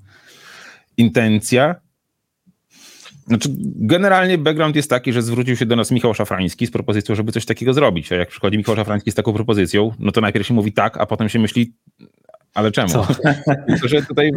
[0.97, 1.75] Intencja.
[3.27, 7.33] Znaczy, generalnie background jest taki, że zwrócił się do nas Michał Szafrański z propozycją, żeby
[7.33, 8.13] coś takiego zrobić.
[8.13, 11.07] A jak przychodzi Michał Szafrański z taką propozycją, no to najpierw się mówi tak, a
[11.07, 11.75] potem się myśli,
[12.55, 12.93] ale czemu?
[13.67, 14.31] Tylko, że tutaj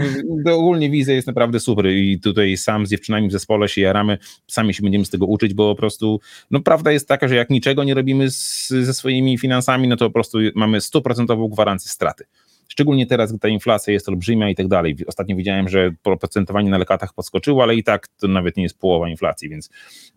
[0.46, 4.18] to ogólnie wizja jest naprawdę super i tutaj sam z dziewczynami w zespole się jaramy,
[4.48, 6.20] sami się będziemy z tego uczyć, bo po prostu,
[6.52, 10.06] no prawda jest taka, że jak niczego nie robimy z, ze swoimi finansami, no to
[10.06, 12.26] po prostu mamy stuprocentową gwarancję straty.
[12.68, 14.96] Szczególnie teraz, gdy ta inflacja jest olbrzymia i tak dalej.
[15.08, 19.10] Ostatnio widziałem, że procentowanie na lekatach podskoczyło, ale i tak to nawet nie jest połowa
[19.10, 19.70] inflacji, więc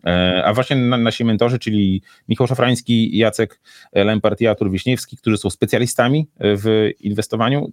[0.05, 3.61] e, a właśnie na, nasi mentorzy, czyli Michał Szafrański, Jacek
[3.93, 7.71] Lempart i Artur Wiśniewski, którzy są specjalistami w inwestowaniu,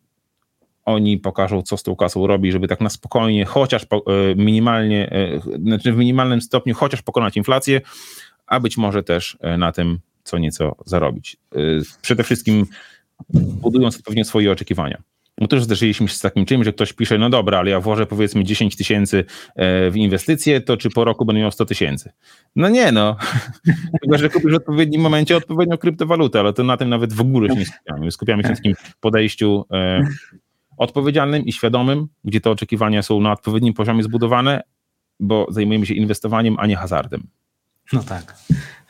[0.85, 3.87] oni pokażą, co z tą kasą robi, żeby tak na spokojnie, chociaż e,
[4.37, 7.81] minimalnie, e, znaczy w minimalnym stopniu, chociaż pokonać inflację,
[8.47, 11.37] a być może też na tym co nieco zarobić.
[12.03, 12.67] Przede wszystkim
[13.35, 15.03] budując odpowiednio swoje oczekiwania.
[15.41, 18.07] Bo też zderzyliśmy się z takim czymś, że ktoś pisze, no dobra, ale ja włożę
[18.07, 19.25] powiedzmy 10 tysięcy
[19.57, 22.13] e, w inwestycje, to czy po roku będę miał 100 tysięcy?
[22.57, 23.17] No nie no,
[24.03, 27.49] chyba, że kupisz w odpowiednim momencie odpowiednią kryptowalutę, ale to na tym nawet w ogóle
[27.49, 28.01] się nie skupiamy.
[28.01, 30.05] My skupiamy się na takim podejściu e,
[30.77, 34.63] odpowiedzialnym i świadomym, gdzie te oczekiwania są na odpowiednim poziomie zbudowane,
[35.21, 37.27] bo zajmujemy się inwestowaniem, a nie hazardem.
[37.93, 38.37] No tak.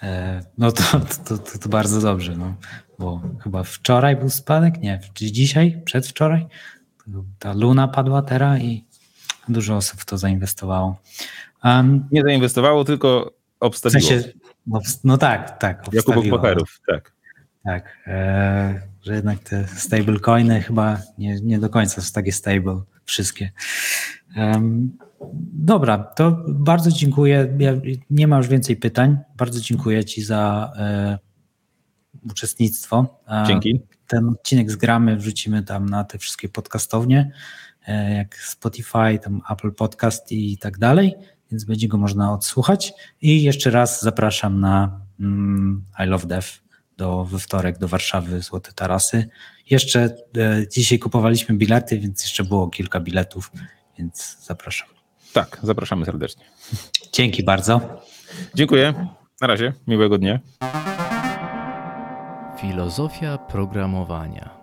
[0.03, 0.83] E, No to,
[1.25, 2.55] to, to, to bardzo dobrze, no.
[2.99, 6.47] bo chyba wczoraj był spadek, nie, czy dzisiaj, przedwczoraj,
[7.39, 8.85] ta luna padła teraz i
[9.49, 11.01] dużo osób w to zainwestowało.
[11.65, 14.01] Um, Nie zainwestowało, tylko w obstawiło.
[14.11, 14.29] sensie,
[14.67, 15.77] no, no tak, tak.
[15.79, 16.39] Jakubów obstawiło.
[16.39, 17.13] Bocherów, tak.
[17.65, 23.51] Tak, e, że jednak te stablecoiny chyba nie, nie do końca są takie stable, wszystkie.
[24.37, 24.97] Em,
[25.53, 27.57] dobra, to bardzo dziękuję.
[27.59, 27.73] Ja,
[28.11, 29.19] nie ma już więcej pytań.
[29.37, 31.19] Bardzo dziękuję Ci za e,
[32.31, 33.21] uczestnictwo.
[33.47, 33.81] Dzięki.
[34.07, 37.31] Ten odcinek zgramy, wrzucimy tam na te wszystkie podcastownie,
[37.87, 41.15] e, jak Spotify, tam Apple Podcast i tak dalej,
[41.51, 42.93] więc będzie go można odsłuchać.
[43.21, 46.49] I jeszcze raz zapraszam na mm, I Love Dev
[46.97, 49.29] do, we wtorek do Warszawy Złote Tarasy.
[49.71, 53.53] Jeszcze e, dzisiaj kupowaliśmy bilety, więc jeszcze było kilka biletów,
[53.99, 54.98] więc zapraszam.
[55.33, 56.45] Tak, zapraszamy serdecznie.
[57.13, 57.81] Dzięki bardzo.
[58.55, 58.95] Dziękuję.
[59.41, 59.73] Na razie.
[59.87, 60.39] Miłego dnia.
[62.61, 64.58] Filozofia programowania.